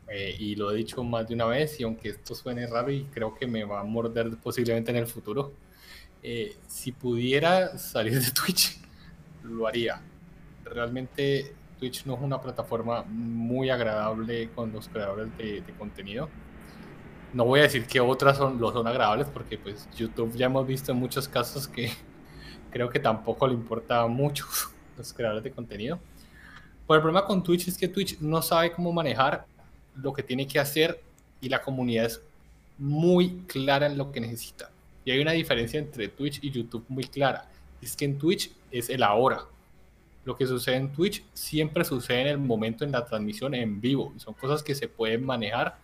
[0.09, 3.05] Eh, y lo he dicho más de una vez, y aunque esto suene raro y
[3.05, 5.53] creo que me va a morder posiblemente en el futuro,
[6.67, 8.79] si pudiera salir de Twitch,
[9.43, 10.01] lo haría.
[10.65, 16.29] Realmente Twitch no es una plataforma muy agradable con los creadores de, contenido.
[17.33, 20.67] No voy a decir que otras son, lo son agradables porque pues YouTube ya hemos
[20.67, 21.91] visto en muchos casos que
[22.71, 24.47] creo que tampoco le importa mucho
[24.97, 25.99] los creadores de contenido.
[26.87, 29.47] Pero el problema con Twitch es que Twitch no sabe cómo manejar
[29.97, 31.01] lo que tiene que hacer
[31.41, 32.21] y la comunidad es
[32.79, 34.71] muy clara en lo que necesita.
[35.05, 37.49] Y hay una diferencia entre Twitch y YouTube muy clara.
[37.83, 39.45] Es que en Twitch es el ahora
[40.29, 44.13] lo que sucede en Twitch siempre sucede en el momento en la transmisión en vivo.
[44.19, 45.79] son cosas que se pueden manejar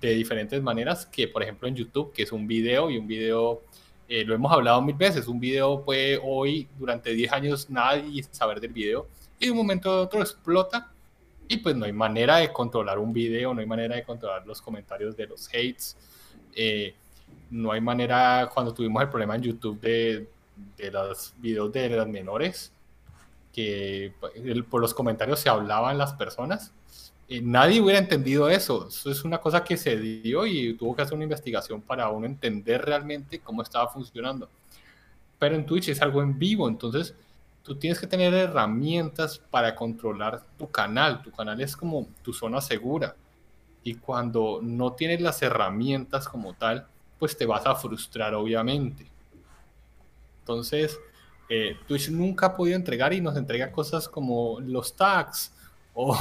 [0.00, 3.62] de diferentes maneras que, por ejemplo, en YouTube, que es un video y un video,
[4.14, 8.60] eh, lo hemos hablado mil veces, un video puede hoy, durante 10 años, nadie saber
[8.60, 9.08] del video
[9.40, 10.92] y de un momento a otro explota
[11.48, 14.62] y pues no hay manera de controlar un video, no hay manera de controlar los
[14.62, 15.96] comentarios de los hates.
[16.54, 16.94] Eh,
[17.50, 20.28] no hay manera, cuando tuvimos el problema en YouTube de,
[20.76, 22.72] de los videos de las menores,
[23.52, 24.12] que
[24.70, 26.72] por los comentarios se hablaban las personas.
[27.26, 28.88] Y nadie hubiera entendido eso.
[28.88, 32.26] Eso es una cosa que se dio y tuvo que hacer una investigación para uno
[32.26, 34.48] entender realmente cómo estaba funcionando.
[35.38, 37.14] Pero en Twitch es algo en vivo, entonces
[37.62, 41.22] tú tienes que tener herramientas para controlar tu canal.
[41.22, 43.16] Tu canal es como tu zona segura.
[43.82, 46.86] Y cuando no tienes las herramientas como tal,
[47.18, 49.06] pues te vas a frustrar, obviamente.
[50.40, 50.98] Entonces,
[51.48, 55.52] eh, Twitch nunca ha podido entregar y nos entrega cosas como los tags
[55.94, 56.16] o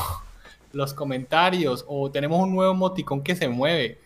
[0.73, 3.99] los comentarios o tenemos un nuevo emoticón que se mueve.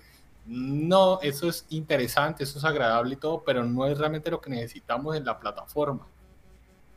[0.45, 4.49] No, eso es interesante, eso es agradable y todo, pero no es realmente lo que
[4.49, 6.05] necesitamos en la plataforma.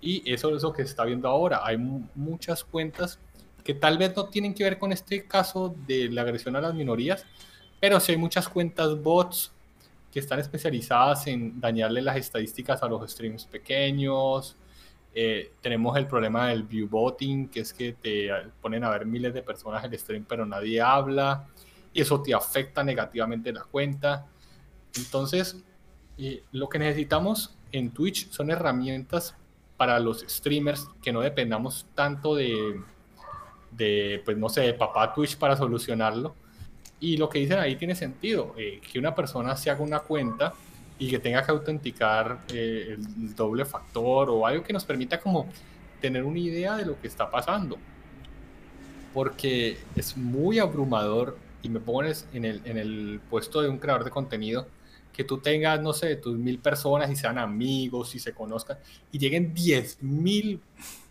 [0.00, 1.60] Y eso es lo que se está viendo ahora.
[1.64, 3.18] Hay muchas cuentas
[3.64, 6.74] que tal vez no tienen que ver con este caso de la agresión a las
[6.74, 7.24] minorías,
[7.80, 9.52] pero sí hay muchas cuentas bots
[10.12, 14.56] que están especializadas en dañarle las estadísticas a los streams pequeños.
[15.12, 18.30] Eh, tenemos el problema del view botting, que es que te
[18.60, 21.46] ponen a ver miles de personas el stream, pero nadie habla,
[21.92, 24.26] y eso te afecta negativamente la cuenta.
[24.96, 25.56] Entonces,
[26.16, 29.34] eh, lo que necesitamos en Twitch son herramientas
[29.76, 32.80] para los streamers que no dependamos tanto de,
[33.70, 36.34] de pues no sé, de papá Twitch para solucionarlo,
[37.00, 40.52] y lo que dicen ahí tiene sentido, eh, que una persona se haga una cuenta
[41.00, 45.48] y que tenga que autenticar eh, el doble factor o algo que nos permita como
[45.98, 47.78] tener una idea de lo que está pasando.
[49.14, 54.04] Porque es muy abrumador y me pones en el, en el puesto de un creador
[54.04, 54.66] de contenido
[55.12, 58.78] que tú tengas, no sé, tus mil personas y sean amigos y se conozcan
[59.10, 60.60] y lleguen diez mil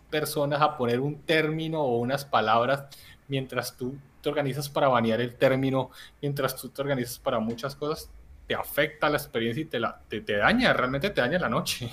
[0.08, 2.84] personas a poner un término o unas palabras
[3.28, 5.90] mientras tú te organizas para banear el término,
[6.22, 8.10] mientras tú te organizas para muchas cosas,
[8.50, 11.88] te afecta la experiencia y te, la, te, daña, realmente te daña la noche.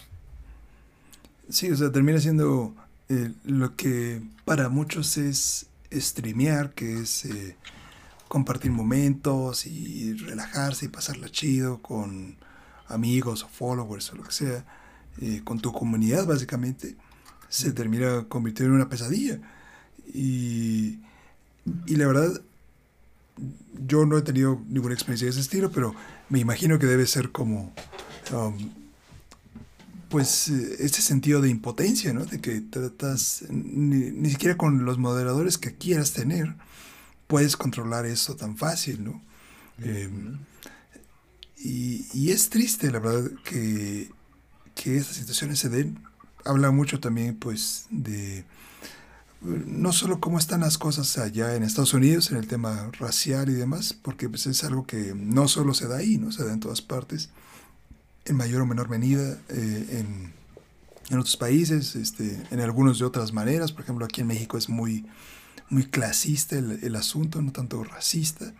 [1.49, 2.73] Sí, o sea, termina siendo
[3.09, 7.55] eh, lo que para muchos es streamear, que es eh,
[8.27, 12.37] compartir momentos y relajarse y pasarla chido con
[12.87, 14.65] amigos o followers o lo que sea,
[15.21, 16.95] eh, con tu comunidad básicamente,
[17.49, 19.39] se termina convirtiendo en una pesadilla.
[20.11, 20.97] Y
[21.85, 22.41] y la verdad,
[23.85, 25.93] yo no he tenido ninguna experiencia de ese estilo, pero
[26.29, 27.73] me imagino que debe ser como,
[28.31, 28.69] um,
[30.09, 32.25] pues, este sentido de impotencia, ¿no?
[32.25, 36.55] De que tratas, ni, siquiera con los moderadores que quieras tener,
[37.27, 39.21] puedes controlar eso tan fácil, ¿no?
[39.79, 40.39] Em,
[41.57, 44.09] y, y, es triste, la verdad, que,
[44.75, 45.99] que estas situaciones se den.
[46.45, 48.45] Habla mucho también, pues, de
[49.41, 53.53] no solo cómo están las cosas allá en Estados Unidos en el tema racial y
[53.53, 56.59] demás, porque pues, es algo que no solo se da ahí, no se da en
[56.59, 57.29] todas partes,
[58.25, 60.37] en mayor o menor medida eh, en,
[61.09, 65.05] otros países, este, en algunos de otras maneras, por ejemplo aquí en México es muy,
[65.69, 68.53] muy clasista el, el asunto, no tanto racista,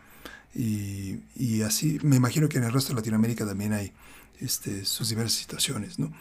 [0.55, 3.91] y, y, así me imagino que en el resto de Latinoamérica también hay
[4.39, 6.11] este, sus diversas situaciones, ¿no?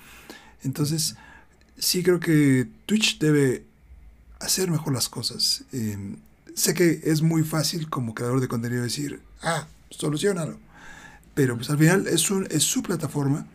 [0.63, 1.15] Entonces,
[1.79, 3.65] sí creo que Twitch debe
[4.41, 5.65] hacer mejor las cosas.
[5.73, 6.17] Em,
[6.55, 10.59] sé que es muy fácil como creador de contenido decir, ah, solucionalo.
[11.35, 13.47] Pero pues al final es, un, es su plataforma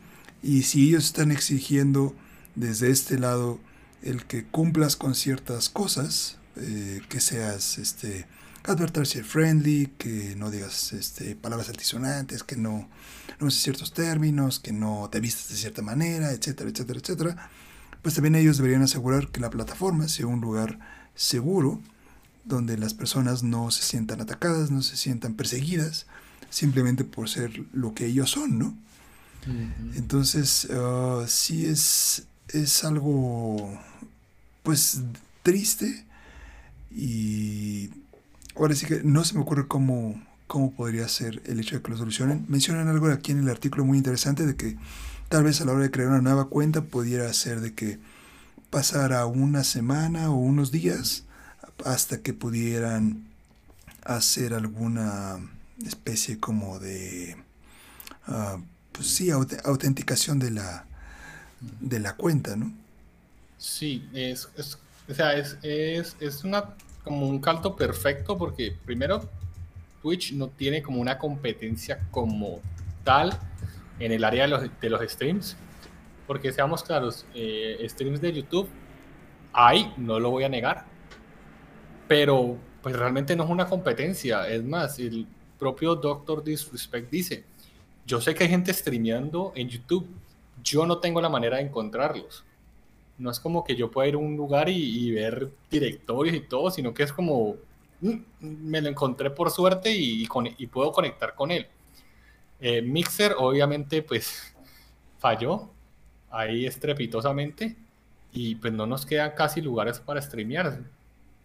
[0.44, 2.16] y si ellos están exigiendo
[2.56, 3.60] desde este lado
[4.04, 8.28] el que cumplas con ciertas cosas, eh, que seas este,
[8.64, 12.90] advertirse friendly, que no digas este, palabras altisonantes, que no,
[13.40, 17.50] no uses ciertos términos, que no te vistas de cierta manera, etcétera, etcétera, etcétera.
[18.02, 20.80] Pues también ellos deberían asegurar que la plataforma sea un lugar
[21.16, 21.80] seguro,
[22.46, 26.08] donde las personas no se sientan atacadas, no se sientan perseguidas,
[26.50, 28.78] simplemente por ser lo que ellos son, ¿no?
[29.96, 33.80] Entonces, uh, sí es, es algo,
[34.62, 35.02] pues,
[35.42, 36.06] triste
[36.92, 37.90] y
[38.56, 41.92] ahora sí que no se me ocurre cómo, cómo podría ser el hecho de que
[41.92, 42.46] lo solucionen.
[42.50, 44.78] Mencionan algo aquí en el artículo muy interesante de que
[45.32, 48.00] tal vez a la hora de crear una nueva cuenta pudiera ser de que
[48.70, 51.24] pasara una semana o unos días
[51.86, 53.30] hasta que pudieran
[54.04, 55.40] hacer alguna
[55.88, 57.38] especie como de
[58.28, 58.62] uh,
[58.92, 60.86] pues sí autenticación de la
[61.80, 62.74] de la cuenta no
[63.58, 64.78] sí es, es
[65.08, 66.76] o sea es, es, es una
[67.06, 69.30] como un caldo perfecto porque primero
[70.02, 72.60] Twitch no tiene como una competencia como
[73.06, 73.40] tal
[74.04, 75.58] en el área de los, de los streams
[76.28, 78.68] porque seamos claros eh, streams de YouTube
[79.54, 80.86] hay no lo voy a negar
[82.08, 84.48] pero pues realmente no es una competencia.
[84.50, 85.26] Es más, el
[85.58, 87.44] propio Doctor Disrespect dice,
[88.06, 90.08] yo sé que hay gente streameando en YouTube,
[90.64, 92.44] yo no tengo la manera de encontrarlos.
[93.18, 96.72] No es como que yo pueda ir a un lugar y, ver directorios y todo,
[96.72, 97.56] sino que es como,
[98.02, 100.28] mm, me lo encontré por suerte y,
[100.58, 101.68] y puedo conectar con él.
[102.62, 104.56] Eh, Mixer obviamente pues
[105.18, 105.70] falló
[106.30, 107.76] ahí estrepitosamente
[108.32, 110.80] y pues no nos quedan casi lugares para streamear.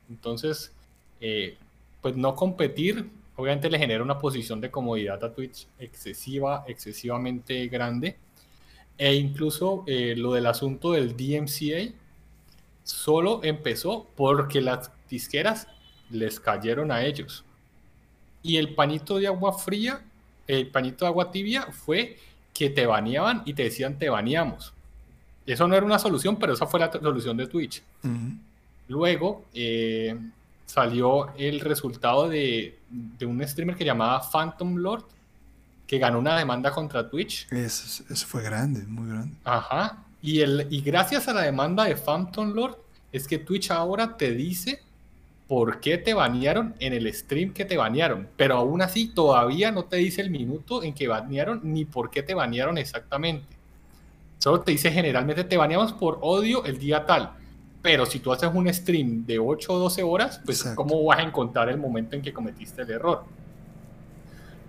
[0.09, 0.73] Entonces,
[1.21, 1.57] eh,
[2.01, 8.17] pues no competir, obviamente le genera una posición de comodidad a Twitch excesiva, excesivamente grande.
[8.99, 11.93] E incluso eh, lo del asunto del DMCA
[12.83, 15.67] solo empezó porque las disqueras
[16.09, 17.45] les cayeron a ellos.
[18.43, 20.05] Y el pañito de agua fría,
[20.47, 22.18] el pañito de agua tibia fue
[22.53, 24.72] que te baneaban y te decían te baneamos.
[25.47, 27.82] Eso no era una solución, pero esa fue la solución de Twitch.
[28.88, 30.16] Luego eh,
[30.64, 32.78] salió el resultado de,
[33.22, 35.05] un streamer que llamaba Phantom Lord,
[35.86, 37.47] que ganó una demanda contra Twitch.
[37.53, 39.34] Eso, fue grande, muy grande.
[39.44, 40.05] Ajá.
[40.20, 42.78] Y, el, y gracias a la demanda de Phantom Lord
[43.12, 44.82] es que Twitch ahora te dice
[45.49, 48.28] por qué te banearon en el stream que te banearon.
[48.36, 52.22] Pero aún así todavía no te dice el minuto en que banearon ni por qué
[52.22, 53.57] te banearon exactamente.
[54.38, 57.32] Solo te dice generalmente te baneamos por odio el día tal
[57.86, 61.22] pero si tú haces un stream de 8 o 12 horas, pues ¿cómo vas a
[61.22, 63.22] encontrar el momento en que cometiste el error?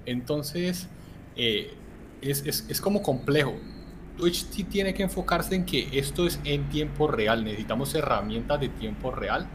[0.05, 0.87] Entonces,
[1.35, 1.73] eh,
[2.21, 3.55] es, es, es, como complejo.
[4.17, 7.43] Twitch sí tiene que enfocarse en que esto es en tiempo real.
[7.43, 9.47] Necesitamos herramientas de tiempo real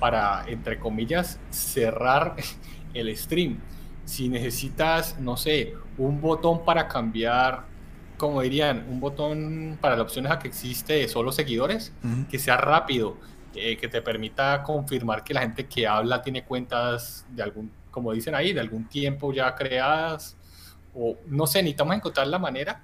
[0.00, 2.36] para, entre comillas, cerrar
[2.94, 3.60] el stream.
[4.04, 7.70] Si necesitas, no sé, un botón para cambiar
[8.20, 11.90] como dirían, un botón para la opción a que existe de solo seguidores,
[12.30, 13.16] que sea rápido,
[13.54, 18.12] eh, que te permita confirmar que la gente que habla tiene cuentas de algún, como
[18.12, 20.36] dicen ahí, de algún tiempo ya creadas,
[20.94, 22.82] o no sé, necesitamos encontrar la manera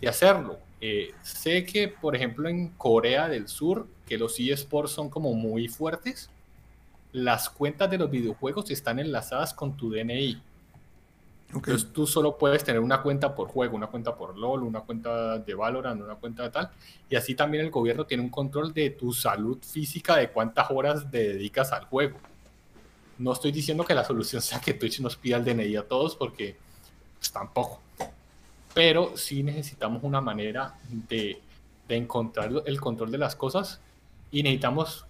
[0.00, 0.58] de hacerlo.
[0.80, 5.68] Eh, sé que, por ejemplo, en Corea del Sur, que los eSports son como muy
[5.68, 6.28] fuertes,
[7.16, 10.38] las cuentas de los videojuegos están enlazadas con tu DNI.
[11.54, 15.38] Entonces tú solo puedes tener una cuenta por juego, una cuenta por LOL, una cuenta
[15.38, 16.70] de Valorant, una cuenta de tal.
[17.08, 21.10] Y así también el gobierno tiene un control de tu salud física, de cuántas horas
[21.10, 22.18] te dedicas al juego.
[23.16, 26.16] No estoy diciendo que la solución sea que Twitch nos pida el DNI a todos,
[26.16, 26.54] porque
[27.18, 27.80] pues, tampoco.
[28.74, 31.40] Pero sí necesitamos una manera de,
[31.88, 33.80] de encontrar el control de las cosas
[34.30, 35.06] y necesitamos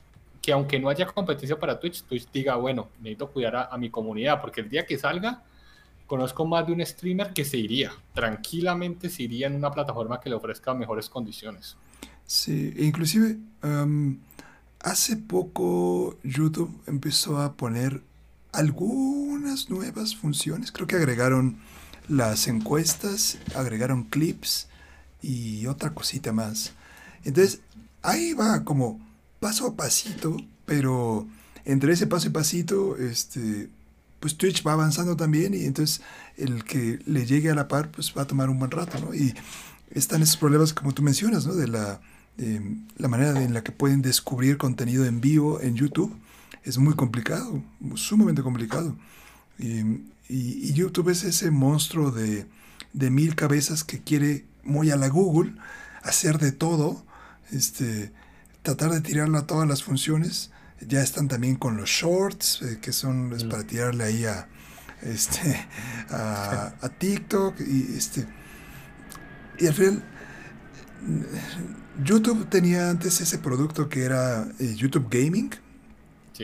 [0.47, 4.40] que aunque no haya competencia para Twitch, Twitch diga, bueno, necesito cuidar a, mi comunidad,
[4.40, 5.42] porque el día que salga
[6.07, 10.30] conozco más de un streamer que se iría, tranquilamente se iría en una plataforma que
[10.30, 11.76] le ofrezca mejores condiciones.
[12.28, 13.38] Sí, inclusive
[14.78, 18.01] hace poco YouTube empezó a poner
[18.53, 20.70] algunas nuevas funciones.
[20.70, 21.57] Creo que agregaron
[22.07, 24.68] las encuestas, agregaron clips
[25.22, 26.72] y otra cosita más.
[27.24, 27.62] Entonces,
[28.03, 29.05] ahí va como
[29.41, 31.26] paso a pasito, pero
[31.64, 33.68] entre ese paso y pasito, este,
[34.20, 36.03] pues Twitch va avanzando también y entonces
[36.37, 39.14] el que le llegue a la par pues va a tomar un buen rato, ¿no?
[39.14, 39.34] Y
[39.91, 41.55] están esos problemas como tú mencionas, ¿no?
[41.55, 42.01] De la,
[42.97, 46.16] la manera en la que pueden descubrir contenido en vivo en YouTube.
[46.64, 47.62] Es muy complicado,
[47.95, 48.97] sumamente complicado.
[49.59, 52.47] Y, YouTube es ese monstruo de,
[52.93, 55.55] de, mil cabezas que quiere muy a la Google
[56.03, 57.05] hacer de todo,
[57.53, 58.12] este,
[58.66, 60.50] tratar de tirarla a todas las funciones
[60.80, 64.48] ya están también con los shorts, eh, que son pues, para tirarle ahí a,
[65.02, 65.66] este,
[66.10, 67.60] a, a, TikTok.
[67.60, 68.26] Y, este,
[69.58, 70.04] y al final,
[72.02, 75.50] YouTube tenía antes ese producto que era eh, YouTube Gaming,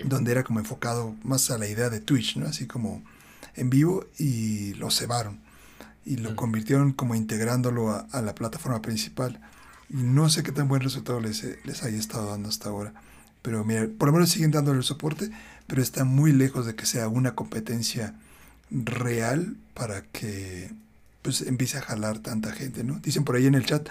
[0.05, 2.47] donde era como enfocado más a la idea de Twitch, ¿no?
[2.47, 3.03] Así como
[3.57, 5.41] en vivo y lo cebaron
[6.07, 9.41] y lo convirtieron como integrándolo a, la plataforma principal.
[9.93, 12.95] Y no sé qué tan buen resultado les, les haya estado dando hasta ahora.
[13.43, 15.31] Pero mira, por lo menos siguen dándole el soporte,
[15.67, 18.15] pero está muy lejos de que sea una competencia
[18.71, 20.71] real para que
[21.23, 22.99] pues empiece a jalar tanta gente, ¿no?
[22.99, 23.89] Dicen por ahí en el chat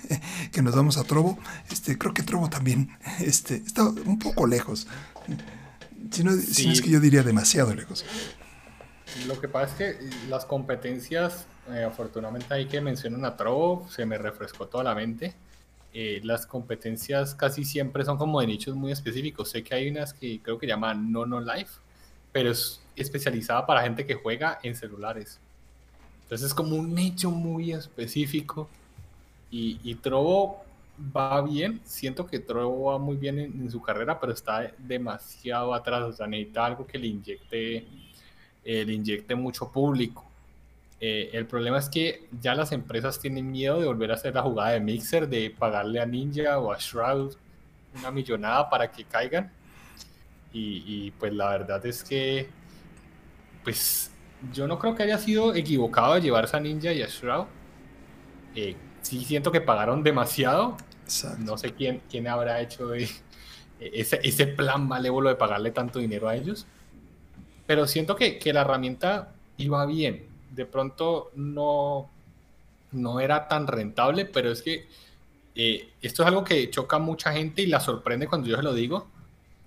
[0.52, 1.38] que nos vamos a Trovo.
[1.70, 2.90] Este, creo que Trovo también
[3.20, 4.88] este, está un poco lejos.
[6.10, 8.04] Si no, si no es que yo diría demasiado lejos.
[9.26, 14.04] Lo que pasa es que las competencias, eh, afortunadamente ahí que mencionan a Trovo, se
[14.04, 15.34] me refrescó toda la mente.
[15.94, 19.50] Eh, las competencias casi siempre son como de nichos muy específicos.
[19.50, 21.80] Sé que hay unas que creo que llaman No No Life,
[22.32, 25.38] pero es especializada para gente que juega en celulares.
[26.22, 28.68] Entonces es como un nicho muy específico.
[29.50, 30.64] Y, y Trovo
[31.14, 31.80] va bien.
[31.84, 36.02] Siento que Trovo va muy bien en, su carrera, pero está demasiado atrás.
[36.02, 37.86] O sea, necesita algo que le inyecte,
[38.64, 40.31] eh, le inyecte mucho público.
[41.04, 44.42] Eh, el problema es que ya las empresas tienen miedo de volver a hacer la
[44.42, 47.34] jugada de Mixer, de pagarle a Ninja o a Shroud
[47.98, 49.50] una millonada para que caigan.
[50.52, 52.48] Y, y pues la verdad es que,
[53.64, 54.12] pues
[54.52, 57.46] yo no creo que haya sido equivocado llevarse a Ninja y a Shroud.
[58.54, 60.76] Eh, sí siento que pagaron demasiado.
[61.40, 62.94] No sé quién, quién habrá hecho
[63.80, 66.64] ese, ese, plan malévolo de pagarle tanto dinero a ellos.
[67.66, 70.31] Pero siento que, que, la herramienta iba bien.
[70.54, 72.08] De pronto no,
[72.92, 74.86] no era tan rentable, pero es que
[75.54, 78.62] eh, esto es algo que choca a mucha gente y la sorprende cuando yo se
[78.62, 79.08] lo digo.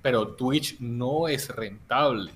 [0.02, 2.32] Pero Twitch no es rentable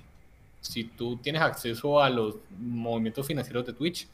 [0.60, 4.06] si tú tienes acceso a los movimientos financieros de Twitch,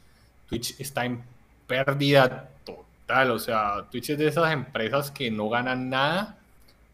[0.48, 1.22] Twitch está en
[1.66, 3.32] pérdida total.
[3.32, 6.38] O sea, Twitch es de esas empresas que no ganan nada,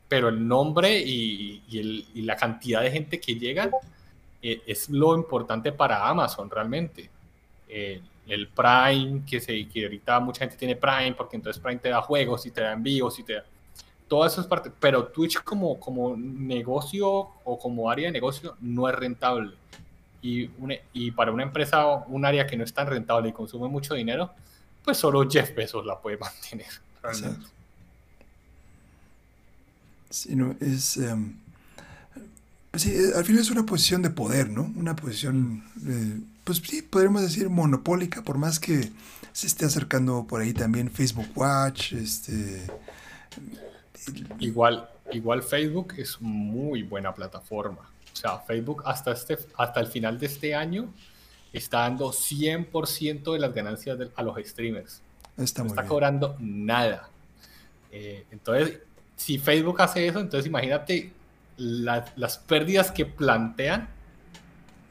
[0.09, 1.63] pero el nombre y,
[2.15, 3.71] la cantidad de gente que llega
[4.43, 7.11] eh, es lo importante para Amazon realmente.
[7.75, 11.89] Eh, el Prime, que, se, que ahorita mucha gente tiene Prime, porque entonces Prime te
[11.89, 13.45] da juegos y te da envíos y te da
[14.13, 17.09] todo eso es parte, pero Twitch como, como negocio
[17.45, 19.55] o como área de negocio no es rentable.
[20.21, 20.51] Y,
[20.93, 24.31] y para una empresa, un área que no es tan rentable y consume mucho dinero,
[24.85, 26.67] pues solo Jeff Bezos la puede mantener.
[27.03, 27.47] Realmente.
[30.11, 31.35] Sí, no, es, em,
[32.75, 34.71] sí, al final es una posición de poder, ¿no?
[34.77, 38.91] Una posición, eh, pues sí, podríamos decir monopólica, por más que
[39.33, 42.67] se esté acercando por ahí también Facebook Watch, este
[44.39, 47.89] Igual, igual Facebook es muy buena plataforma.
[48.13, 50.93] O sea, Facebook hasta, este, hasta el final de este año
[51.53, 55.01] está dando 100% de las ganancias a los streamers.
[55.37, 57.09] Está no está cobrando nada.
[57.91, 58.81] Eh, entonces,
[59.17, 61.13] si Facebook hace eso, entonces imagínate
[61.57, 63.89] las pérdidas que plantean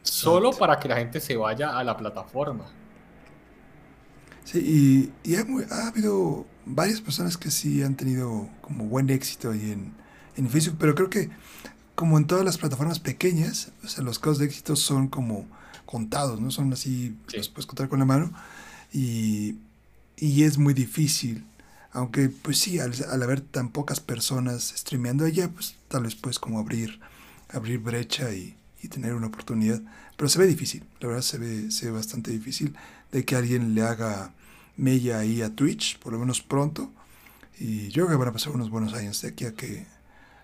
[0.01, 2.65] solo para que la gente se vaya a la plataforma.
[4.43, 9.93] Sí, y, ha, habido varias personas que sí han tenido como buen éxito ahí en,
[10.35, 11.29] en Facebook, pero creo que
[11.95, 15.45] como en todas las plataformas pequeñas, o sea, los casos de éxito son como
[15.85, 16.49] contados, ¿no?
[16.49, 18.31] Son así, los puedes contar con la mano
[18.91, 19.57] y,
[20.17, 21.45] y es muy difícil.
[21.93, 26.59] Aunque, pues sí, al, haber tan pocas personas streameando allá, pues tal vez puedes como
[26.59, 26.99] abrir,
[27.49, 29.81] abrir brecha y, y tener una oportunidad.
[30.17, 32.75] Pero se ve difícil, la verdad se ve, se ve bastante difícil
[33.11, 34.33] de que alguien le haga
[34.77, 36.91] mella ahí a Twitch, por lo menos pronto.
[37.59, 39.85] Y yo creo que van a pasar unos buenos años de aquí a que,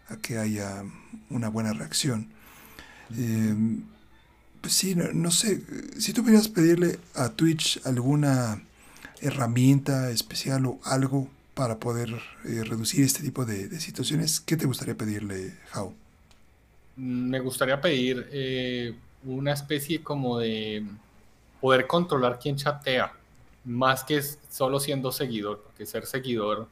[0.09, 0.83] a que haya
[1.29, 2.27] una buena reacción.
[3.15, 3.83] Em,
[4.61, 5.63] pues sí, no, sé,
[5.97, 8.61] si tú pudieras pedirle a Twitch alguna
[9.21, 12.13] herramienta especial o algo para poder
[12.45, 15.93] eh, reducir este tipo de, situaciones, ¿qué te gustaría pedirle, How?
[16.97, 18.93] Me gustaría pedir eh,
[19.23, 20.85] una especie como de
[21.61, 23.13] poder controlar quién chatea
[23.65, 26.67] más que solo siendo seguidor, porque ser seguidor,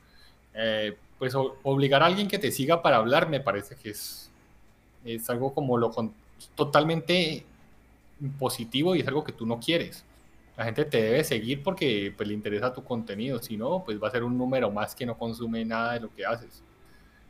[0.53, 4.30] eh, pues obligar a alguien que te siga para hablar me parece que es,
[5.03, 5.91] es algo como lo
[6.56, 7.45] totalmente
[8.39, 10.03] positivo y es algo que tú no quieres.
[10.57, 14.07] La gente te debe seguir porque pues, le interesa tu contenido, si no, pues va
[14.07, 16.64] a ser un número más que no consume nada de lo que haces.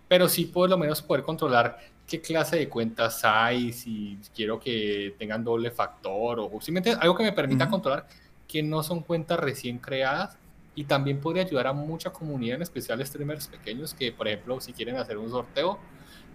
[0.08, 5.16] Pero sí por lo menos poder controlar qué clase de cuentas hay, si quiero que
[5.18, 8.08] tengan doble factor o simplemente algo que me permita controlar
[8.48, 10.38] que no son cuentas recién creadas
[10.76, 14.74] y también podría ayudar a mucha comunidad, en especial streamers pequeños que, por ejemplo, si
[14.74, 15.80] quieren hacer un sorteo,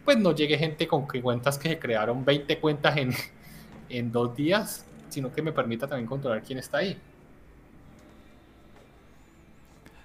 [0.04, 3.14] pues no llegue gente con cuentas que se crearon 20 cuentas en,
[3.88, 6.98] en dos días, sino que me permita también controlar quién está ahí.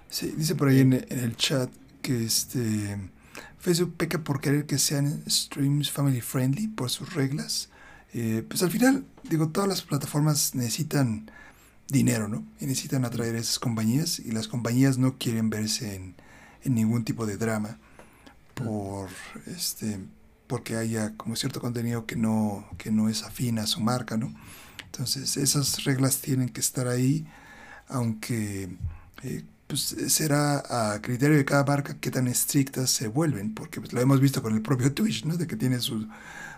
[0.08, 1.70] Sí, dice por ahí en, el chat
[2.02, 2.96] que este
[3.58, 7.68] Facebook peca por querer que sean streams family friendly por sus reglas.
[8.12, 11.30] Eh, pues al final, digo, todas las plataformas necesitan
[11.88, 12.44] dinero, ¿no?
[12.60, 16.14] Y necesitan atraer a esas compañías y las compañías no quieren verse en,
[16.64, 17.78] en ningún tipo de drama
[18.54, 19.10] por
[19.46, 20.00] este
[20.46, 24.34] porque haya como cierto contenido que no que no es afín a su marca, ¿no?
[24.84, 27.26] Entonces esas reglas tienen que estar ahí,
[27.88, 28.70] aunque
[29.22, 33.92] eh, pues será a criterio de cada marca qué tan estrictas se vuelven, porque pues,
[33.92, 35.36] lo hemos visto con el propio Twitch, ¿no?
[35.36, 36.08] De que tiene su,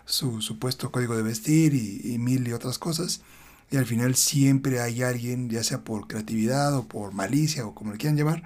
[0.04, 3.22] su supuesto código de vestir y, mil y otras cosas,
[3.70, 7.92] y al final siempre hay alguien, ya sea por creatividad o por malicia o como
[7.92, 8.42] le quieran llamar,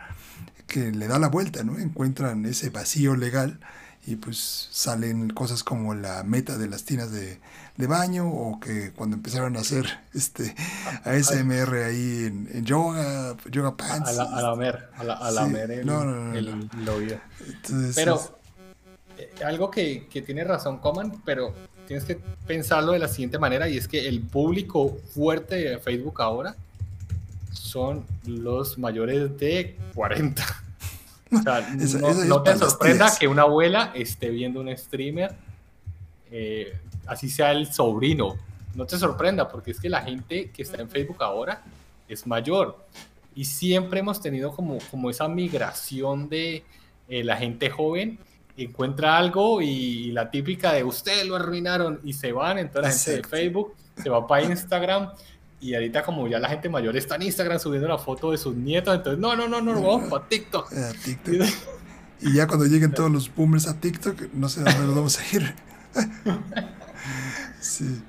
[0.67, 1.79] que le da la vuelta, ¿no?
[1.79, 3.61] Encuentran ese vacío legal
[4.05, 7.39] y pues salen cosas como la meta de las tinas de,
[7.87, 10.55] baño o que cuando empezaron a hacer este
[11.05, 14.11] ASMR ahí en, yoga, yoga pants.
[14.11, 16.69] A la, a la mer, a la, a la mer el, no, no, el,
[17.95, 18.21] Pero
[19.19, 21.55] eh, algo que, que tiene razón Coman, pero
[21.87, 26.23] tienes que pensarlo de la siguiente manera y es que el público fuerte de Facebook
[26.23, 26.55] ahora
[27.53, 30.45] son los mayores de 40.
[31.39, 31.67] O sea,
[32.27, 35.35] no, te sorprenda que una abuela esté viendo un streamer,
[36.31, 38.37] eh, así sea el sobrino.
[38.75, 41.63] No te sorprenda, porque es que la gente que está en Facebook ahora
[42.09, 42.85] es mayor.
[43.35, 46.65] Y siempre hemos tenido como, como esa migración de
[47.09, 48.19] eh, la gente joven
[48.57, 53.23] encuentra algo y la típica de ustedes lo arruinaron y se van, entonces la gente
[53.23, 55.11] de Facebook se va para Instagram
[55.63, 58.55] y ahorita como ya la gente mayor está en Instagram subiendo la foto de sus
[58.55, 60.73] nietos, entonces no, no, no, no, vamos para TikTok.
[62.21, 65.37] y ya cuando lleguen todos los boomers a TikTok, no sé dónde nos vamos a
[65.37, 65.55] ir.
[67.61, 68.03] sí.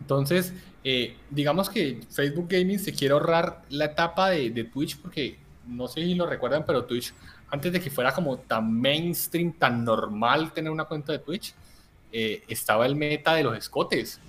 [0.00, 0.52] Entonces,
[0.84, 5.88] eh, digamos que Facebook Gaming se quiere ahorrar la etapa de, de, Twitch porque no
[5.88, 7.14] sé si lo recuerdan, pero Twitch,
[7.50, 11.54] antes de que fuera como tan mainstream, tan normal tener una cuenta de Twitch,
[12.12, 14.20] eh, estaba el meta de los escotes.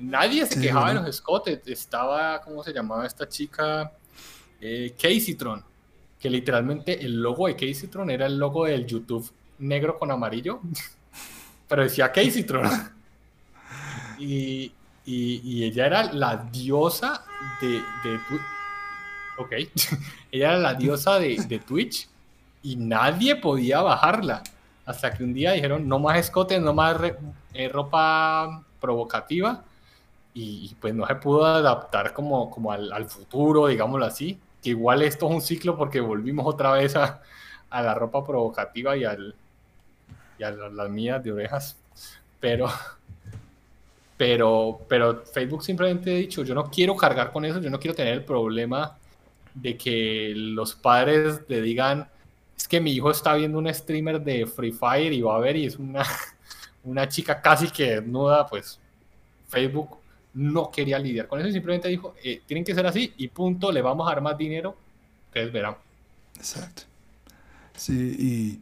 [0.00, 1.60] Nadie se quejaba de los escotes.
[1.66, 3.92] Estaba, ¿cómo se llamaba esta chica?
[4.60, 5.64] Eh, Caseytron.
[6.18, 10.60] Que literalmente el logo de Caseytron era el logo del YouTube negro con amarillo.
[11.68, 12.68] Pero decía Caseytron.
[14.18, 14.72] y,
[15.04, 17.24] y, ella era la diosa
[17.60, 18.20] de, de
[19.38, 19.52] Ok.
[20.32, 22.08] ella era la diosa de, de Twitch.
[22.62, 24.42] Y nadie podía bajarla.
[24.84, 26.96] Hasta que un día dijeron, no más escotes, no más
[27.52, 29.64] eh, ropa provocativa
[30.38, 35.26] y, pues no se pudo adaptar como, como al, futuro, digámoslo así, que igual esto
[35.26, 37.22] es un ciclo porque volvimos otra vez a,
[37.70, 39.34] a la ropa provocativa y, al,
[40.38, 41.78] y a las mías de orejas,
[42.38, 42.68] pero,
[44.18, 47.94] pero, pero Facebook simplemente ha dicho, yo no quiero cargar con eso, yo no quiero
[47.94, 48.94] tener el problema
[49.54, 52.06] de que los padres le digan,
[52.54, 55.56] es que mi hijo está viendo un streamer de Free Fire y va a ver
[55.56, 56.04] y es una,
[56.84, 58.78] una chica casi que desnuda, pues
[59.48, 60.04] Facebook
[60.36, 63.72] no quería lidiar con eso y simplemente dijo, eh, tienen que ser así y punto,
[63.72, 64.76] le vamos a dar más dinero,
[65.28, 65.76] ustedes verán.
[66.36, 66.82] Exacto.
[67.74, 68.60] Sí, y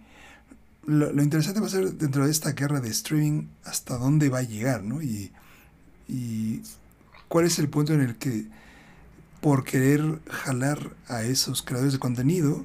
[0.86, 4.42] lo, interesante va a ser dentro de esta guerra de streaming hasta dónde va a
[4.42, 5.02] llegar, ¿no?
[5.02, 5.32] Y,
[6.06, 6.62] y
[7.26, 8.44] cuál es el punto en el que
[9.40, 12.64] por querer jalar a esos creadores de contenido,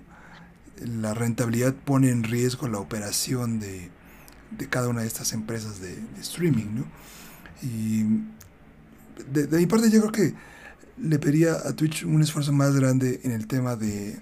[0.80, 3.90] la rentabilidad pone en riesgo la operación de,
[4.52, 6.86] de cada una de estas empresas de, de streaming, ¿no?
[7.64, 8.06] Y
[9.32, 10.34] de, mi parte yo creo que
[10.98, 14.20] le pediría a Twitch un esfuerzo más grande en el tema de,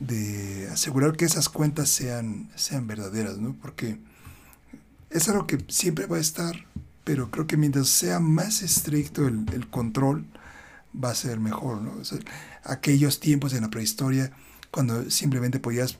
[0.00, 3.56] de asegurar que esas cuentas sean, sean verdaderas, ¿no?
[3.60, 3.98] Porque
[5.10, 6.66] es algo que siempre va a estar,
[7.04, 10.26] pero creo que mientras sea más estricto el, el control,
[10.92, 11.92] va a ser mejor, ¿no?
[12.64, 14.32] aquellos tiempos en la prehistoria,
[14.70, 15.98] cuando simplemente podías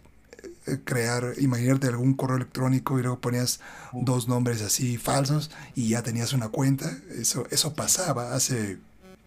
[0.85, 3.61] crear, imaginarte algún correo electrónico y luego ponías
[3.93, 6.91] dos nombres así falsos y ya tenías una cuenta.
[7.17, 8.79] Eso, eso pasaba hace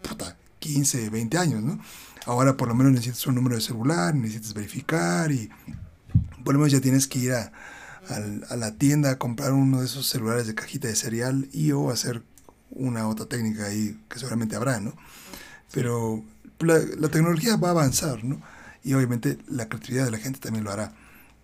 [0.02, 1.78] puta, 15, 20 años, ¿no?
[2.24, 5.50] Ahora por lo menos necesitas un número de celular, necesitas verificar y
[6.44, 7.52] por lo menos ya tienes que ir a,
[8.48, 11.90] a, la tienda a comprar uno de esos celulares de cajita de cereal y o
[11.90, 12.22] hacer
[12.70, 14.94] una otra técnica ahí que seguramente habrá, ¿no?
[15.72, 16.24] Pero
[16.60, 18.40] la, la tecnología va a avanzar, ¿no?
[18.82, 20.92] Y obviamente la creatividad de la gente también lo hará.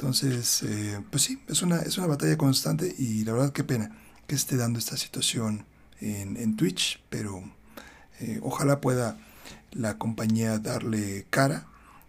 [0.03, 3.97] Entonces, eh, pues sí, es una, es una batalla constante y la verdad qué pena
[4.27, 5.65] que esté dando esta situación
[6.01, 7.41] en, en Twitch, pero
[8.19, 9.17] eh, ojalá pueda
[9.71, 11.69] la compañía darle cara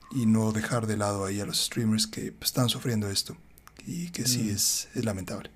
[0.10, 3.38] y no dejar de lado ahí a los streamers que pues, están sufriendo esto.
[3.86, 4.50] y que sí mm.
[4.50, 5.52] es, lamentable.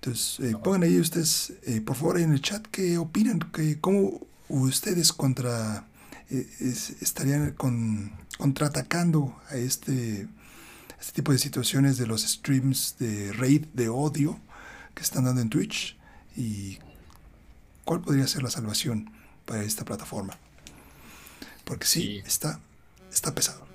[0.00, 4.26] Entonces, eh, pongan ahí ustedes, eh, por favor, en el chat, qué opinan, que, cómo
[4.48, 5.86] ustedes contra
[6.30, 6.48] eh,
[7.00, 10.26] estarían con, contraatacando a este,
[11.00, 14.38] este tipo de situaciones de los streams de raid, de odio
[14.94, 15.96] que están dando en Twitch
[16.36, 16.78] y
[17.84, 19.10] cuál podría ser la salvación
[19.44, 20.34] para esta plataforma.
[21.64, 22.60] Porque sí, Está,
[23.12, 23.66] está pesado.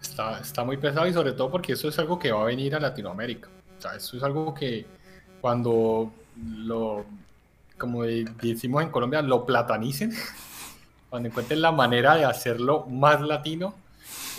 [0.00, 2.74] Está, está muy pesado y sobre todo porque eso es algo que va a venir
[2.74, 3.48] a Latinoamérica.
[3.78, 4.86] O sea, eso es algo que
[5.40, 7.04] cuando lo,
[7.78, 10.12] como decimos en Colombia, lo platanicen,
[11.10, 13.74] cuando encuentren la manera de hacerlo más latino,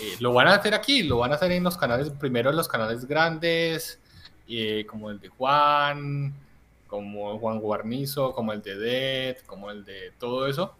[0.00, 2.56] eh, lo van a hacer aquí, lo van a hacer en los canales, primero en
[2.56, 3.98] los canales grandes,
[4.48, 6.34] eh, como el de Juan,
[6.86, 10.74] como Juan Guarnizo, como el de Dead, como el de todo eso.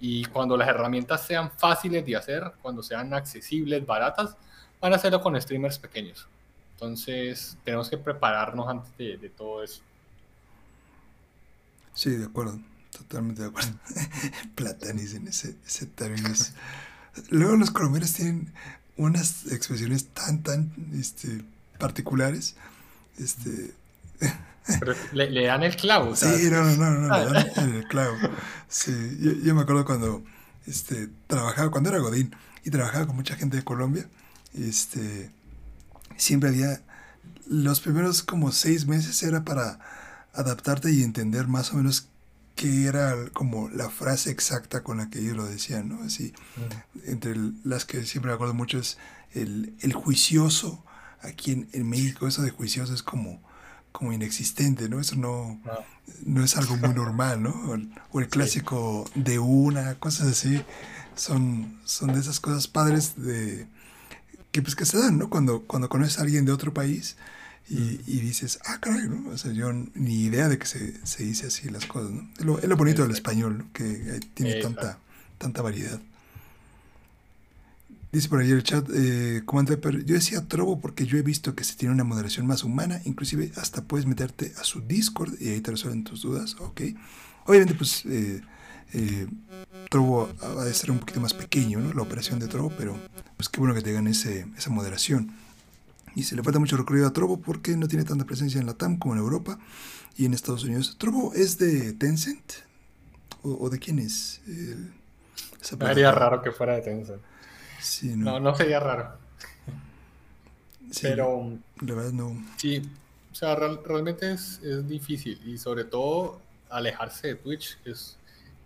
[0.00, 4.36] Y cuando las herramientas sean fáciles de hacer, cuando sean accesibles, baratas,
[4.80, 6.28] van a hacerlo con streamers pequeños.
[6.74, 9.82] Entonces, tenemos que prepararnos antes de, todo eso.
[11.94, 12.60] Sí, de acuerdo.
[12.96, 13.72] Totalmente de acuerdo.
[14.54, 16.28] Platanicen, ese, ese término
[17.30, 18.52] Luego los colombianos tienen
[18.96, 21.42] unas expresiones tan, tan este,
[21.78, 22.56] particulares.
[23.18, 23.72] Este...
[24.80, 26.14] Pero le, dan el clavo.
[26.14, 28.16] Sí, no, no, no, le dan el clavo.
[28.68, 28.92] Sí,
[29.42, 30.22] yo, me acuerdo cuando
[30.66, 32.34] este, trabajaba, cuando era Godín
[32.64, 34.06] y trabajaba con mucha gente de Colombia,
[34.52, 35.30] este,
[36.16, 36.82] siempre había,
[37.46, 39.78] los primeros como seis meses era para
[40.34, 42.08] adaptarte y entender más o menos
[42.58, 46.02] qué era como la frase exacta con la que ellos lo decían, ¿no?
[46.02, 47.10] Así, mm.
[47.10, 48.98] entre las que siempre me acuerdo mucho es
[49.32, 50.84] el, el juicioso,
[51.22, 53.40] aquí en, en México eso de juicioso es como
[53.92, 55.00] como inexistente, ¿no?
[55.00, 55.60] Eso no,
[56.24, 56.44] no.
[56.44, 57.50] es algo muy normal, ¿no?
[58.12, 60.62] O el, clásico de una, cosas así,
[61.16, 63.66] son, son de esas cosas padres de
[64.52, 65.30] que pues que se dan, ¿no?
[65.30, 67.16] Cuando, cuando conoces a alguien de otro país
[67.70, 69.30] y, y dices, ah, caray, ¿no?
[69.30, 72.28] O sea, yo ni idea de que se, se dice así las cosas, ¿no?
[72.38, 73.72] Es lo, es lo bonito del español, ¿no?
[73.72, 74.98] Que tiene tanta,
[75.36, 76.00] tanta variedad.
[78.10, 79.42] Dice por ahí el chat, eh,
[79.82, 83.02] pero yo decía Trovo porque yo he visto que se tiene una moderación más humana,
[83.04, 86.80] inclusive hasta puedes meterte a su Discord y ahí te resuelven tus dudas, ok.
[87.44, 88.40] Obviamente pues eh,
[88.94, 89.26] eh,
[89.90, 91.92] Trovo va a ser un poquito más pequeño, ¿no?
[91.92, 92.98] La operación de Trovo, pero
[93.36, 95.30] pues qué bueno que tengan ese, esa moderación.
[96.18, 98.74] Y se le falta mucho recorrido a Trovo porque no tiene tanta presencia en la
[98.74, 99.60] TAM como en Europa
[100.16, 100.96] y en Estados Unidos.
[100.98, 102.54] ¿Trovo es de Tencent?
[103.44, 104.40] ¿O, de quién es?
[105.60, 107.22] Sería raro que fuera de Tencent
[108.16, 108.40] no.
[108.40, 108.52] no.
[108.56, 109.12] sería raro.
[111.00, 111.52] Pero.
[111.82, 112.36] La verdad, no.
[112.56, 112.82] Sí,
[113.30, 118.18] o sea, realmente es, difícil y sobre todo alejarse de Twitch es,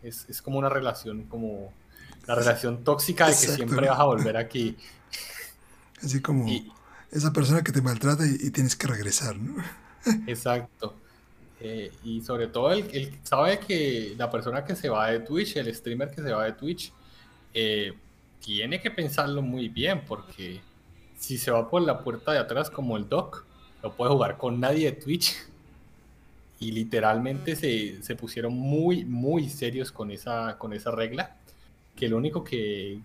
[0.03, 1.70] es, como una relación, como
[2.27, 4.74] la relación tóxica de que siempre vas a volver aquí.
[6.03, 6.47] Así como
[7.12, 9.62] esa persona que te maltrata y, tienes que regresar, ¿no?
[10.26, 10.94] Exacto.
[11.60, 15.72] Eh, y sobre todo, él, sabe que la persona que se va de Twitch, el
[15.72, 16.93] streamer que se va de Twitch,
[17.55, 17.93] eh,
[18.40, 20.60] tiene que pensarlo muy bien porque
[21.18, 23.44] si se va por la puerta de atrás como el Doc,
[23.82, 25.36] no puede jugar con nadie de Twitch.
[26.59, 31.36] Y literalmente se, se pusieron muy, muy serios con esa, con esa regla.
[31.97, 33.01] Que lo único que,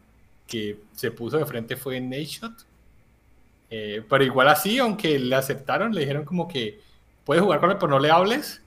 [0.48, 2.66] que se puso de frente fue Nashot.
[3.70, 6.82] Eh, pero igual así, aunque le aceptaron, le dijeron como que
[7.26, 8.62] puedes jugar con él, pero no le hables.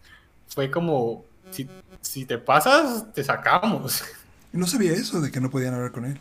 [0.48, 1.68] Fue como, si,
[2.00, 4.02] si te pasas, te sacamos.
[4.52, 6.18] No sabía eso de que no podían hablar con él.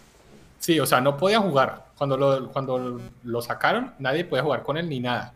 [0.59, 1.87] Sí, o sea, no podía jugar.
[1.97, 5.33] Cuando lo, cuando lo sacaron, nadie podía jugar con él ni nada.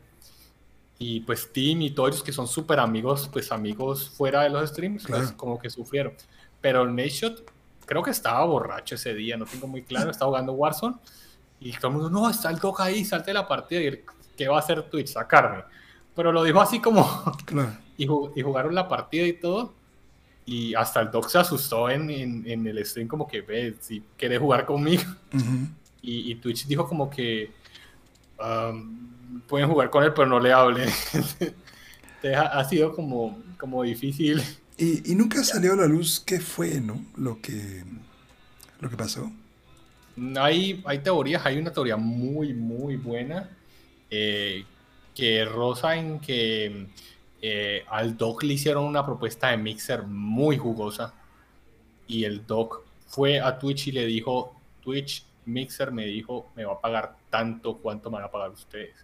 [0.99, 4.69] Y pues Tim y todos ellos que son súper amigos, pues amigos fuera de los
[4.69, 6.13] streams, pues como que sufrieron.
[6.61, 7.43] Pero Nashot
[7.85, 10.95] creo que estaba borracho ese día, no tengo muy claro, estaba jugando Warzone.
[11.63, 13.81] Y todo el mundo, no, está el Doc ahí, salte de la partida.
[13.81, 14.03] Y él,
[14.35, 15.07] ¿qué va a hacer Twitch?
[15.07, 15.63] Sacarme.
[16.13, 17.07] Pero lo dijo así como...
[17.97, 19.73] y, y jugaron la partida y todo.
[20.45, 24.37] Y hasta el Doc se asustó en, en, el stream como que, ve, si quiere
[24.37, 25.03] jugar conmigo.
[26.01, 27.49] y, Twitch dijo como que
[28.37, 30.89] um, pueden jugar con él, pero no le hablen.
[32.37, 34.43] ha, sido como, como difícil.
[34.77, 37.05] Y, y, nunca salió a la luz qué fue, ¿no?
[37.15, 37.85] Lo que,
[38.81, 39.31] lo que pasó.
[40.39, 43.49] Hay, teorías, hay una teoría muy, muy buena
[44.09, 44.63] eh,
[45.15, 46.87] que rosa en que
[47.41, 51.13] eh, al Doc le hicieron una propuesta de mixer muy jugosa
[52.07, 56.73] y el Doc fue a Twitch y le dijo, Twitch Mixer me dijo, me va
[56.73, 58.95] a pagar tanto, ¿cuánto me van a pagar ustedes?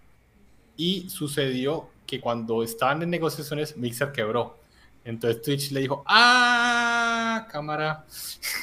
[0.77, 4.57] Y sucedió que cuando estaban en negociaciones, Mixer quebró.
[5.03, 8.05] Entonces Twitch le dijo, ah, cámara,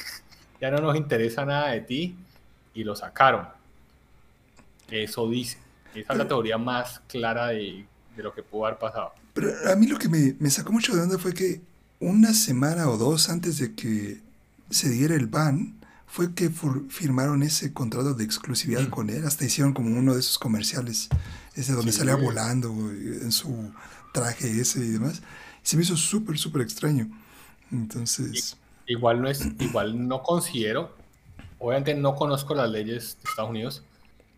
[0.61, 2.15] ya no nos interesa nada de ti.
[2.77, 3.47] Y lo sacaron.
[4.89, 5.57] Eso dice.
[5.95, 7.85] Esa es la teoría más clara de,
[8.15, 9.13] de, lo que pudo haber pasado.
[9.33, 11.61] Pero a mí lo que me, me sacó mucho de onda fue que
[11.99, 14.21] una semana o dos antes de que
[14.69, 15.75] se diera el ban,
[16.05, 18.89] fue que firmaron ese contrato de exclusividad mm.
[18.89, 19.25] con él.
[19.25, 21.09] Hasta hicieron como uno de esos comerciales,
[21.55, 23.71] ese donde salía volando en su
[24.13, 25.21] traje ese y demás.
[25.63, 27.09] se me hizo súper, súper extraño.
[27.71, 28.57] Entonces...
[28.89, 30.95] Igual no es, igual no considero,
[31.59, 33.83] obviamente no conozco las leyes de Estados Unidos,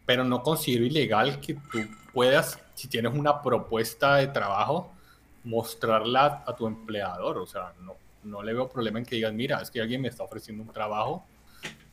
[0.05, 1.79] pero no considero ilegal que tú
[2.13, 4.91] puedas, si tienes una propuesta de trabajo,
[5.43, 7.37] mostrarla a tu empleador.
[7.37, 10.07] O sea, no, no le veo problema en que digas, mira, es que alguien me
[10.07, 11.25] está ofreciendo un trabajo,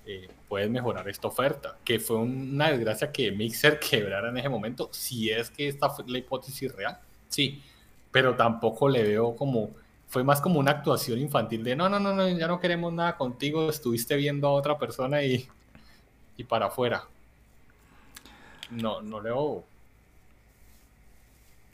[0.04, 1.76] eh, puedes mejorar esta oferta.
[1.84, 6.04] Que fue una desgracia que Mixer quebrara en ese momento, si es que esta fue
[6.08, 6.98] la hipótesis real,
[7.28, 7.62] sí,
[8.10, 9.70] pero tampoco le veo como
[10.08, 13.16] fue más como una actuación infantil de no, no, no, no, ya no queremos nada
[13.16, 15.48] contigo, estuviste viendo a otra persona y,
[16.36, 17.04] y para afuera.
[18.70, 19.64] No, no leo.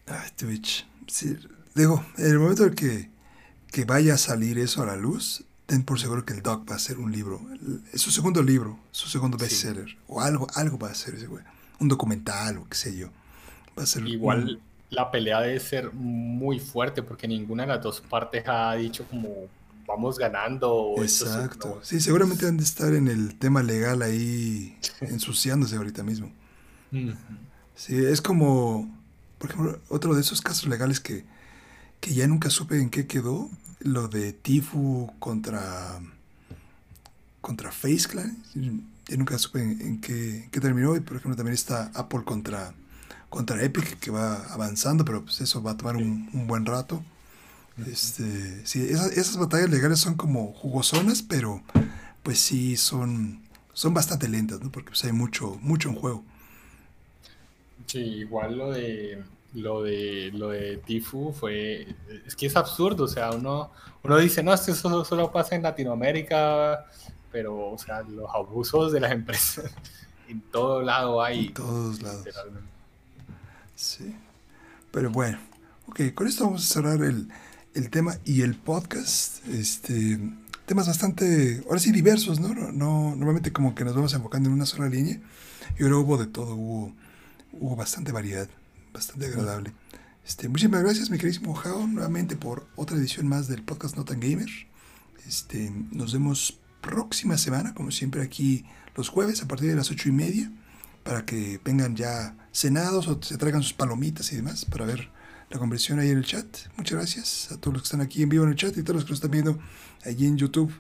[0.06, 0.86] Ay, Twitch.
[1.06, 1.36] Sí,
[1.74, 3.10] digo, en el momento en que,
[3.70, 6.76] que vaya a salir eso a la luz, ten por seguro que el Doc va
[6.76, 7.40] a ser un libro.
[7.92, 9.96] Es su segundo libro, su segundo bestseller.
[10.08, 11.44] O algo, algo va a ser ese güey.
[11.78, 13.08] Un documental o qué sé yo.
[13.78, 14.60] Va a ser Igual
[14.92, 19.48] la pelea debe ser muy fuerte porque ninguna de las dos partes ha dicho como
[19.86, 20.94] vamos ganando.
[20.98, 21.80] Exacto.
[21.82, 26.30] Sí, seguramente han de estar en el tema legal ahí ensuciándose ahorita mismo.
[27.74, 28.94] Sí, es como,
[29.38, 31.24] por ejemplo, otro de esos casos legales que,
[32.00, 33.50] que ya nunca supe en qué quedó,
[33.80, 36.00] lo de Tifu contra
[37.40, 38.36] contra Face Clan.
[39.08, 40.94] Ya nunca supe en, qué, qué, terminó.
[40.96, 42.72] Y por ejemplo también está Apple contra
[43.32, 47.02] contra Epic que va avanzando, pero pues eso va a tomar un, buen rato.
[47.86, 51.62] Este, sí, esas, batallas legales son como jugosonas, pero
[52.22, 53.40] pues sí son,
[53.72, 54.70] son bastante lentas, ¿no?
[54.70, 56.22] Porque pues hay mucho, mucho en juego.
[57.86, 61.86] Sí, igual lo de lo de lo de Tifu fue
[62.26, 63.70] es que es absurdo, o sea, uno
[64.02, 66.86] uno dice, "No, esto solo, solo pasa en Latinoamérica",
[67.30, 69.72] pero o sea, los abusos de las empresas
[70.28, 71.46] en todo lado hay.
[71.46, 72.26] En todos lados.
[73.74, 74.14] Sí.
[74.90, 75.38] Pero bueno,
[75.86, 77.28] ok, con esto vamos a cerrar el,
[77.90, 79.46] tema y el podcast.
[79.48, 80.18] Este,
[80.66, 82.54] temas bastante, ahora sí, diversos, ¿no?
[82.54, 83.14] ¿no?
[83.16, 85.20] Normalmente como que nos vamos enfocando en una sola línea.
[85.78, 86.94] Y ahora hubo de todo, hubo,
[87.52, 88.48] hubo bastante variedad,
[88.92, 89.72] bastante agradable.
[90.24, 94.48] Este, muchísimas gracias, mi queridísimo Jao, nuevamente por otra edición más del podcast Not Gamer.
[95.26, 100.08] Este, nos vemos próxima semana, como siempre, aquí los jueves a partir de las ocho
[100.08, 100.52] y media
[101.02, 105.10] para que vengan ya cenados o se traigan sus palomitas y demás para ver
[105.50, 106.46] la conversión ahí en el chat.
[106.76, 108.84] Muchas gracias a todos los que están aquí en vivo en el chat y a
[108.84, 109.58] todos los que nos están viendo
[110.04, 110.72] allí en YouTube.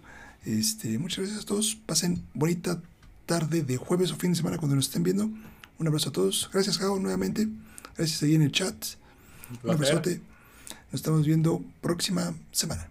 [0.44, 1.76] Este, muchas gracias a todos.
[1.86, 2.80] Pasen bonita
[3.26, 5.28] tarde de jueves o fin de semana cuando nos estén viendo.
[5.78, 6.48] Un abrazo a todos.
[6.52, 7.48] Gracias, Jao, nuevamente.
[7.96, 8.74] Gracias ahí en el chat.
[9.62, 10.20] Un abrazote.
[10.90, 12.88] Nos estamos viendo próxima semana.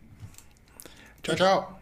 [1.23, 1.80] Chao, chao.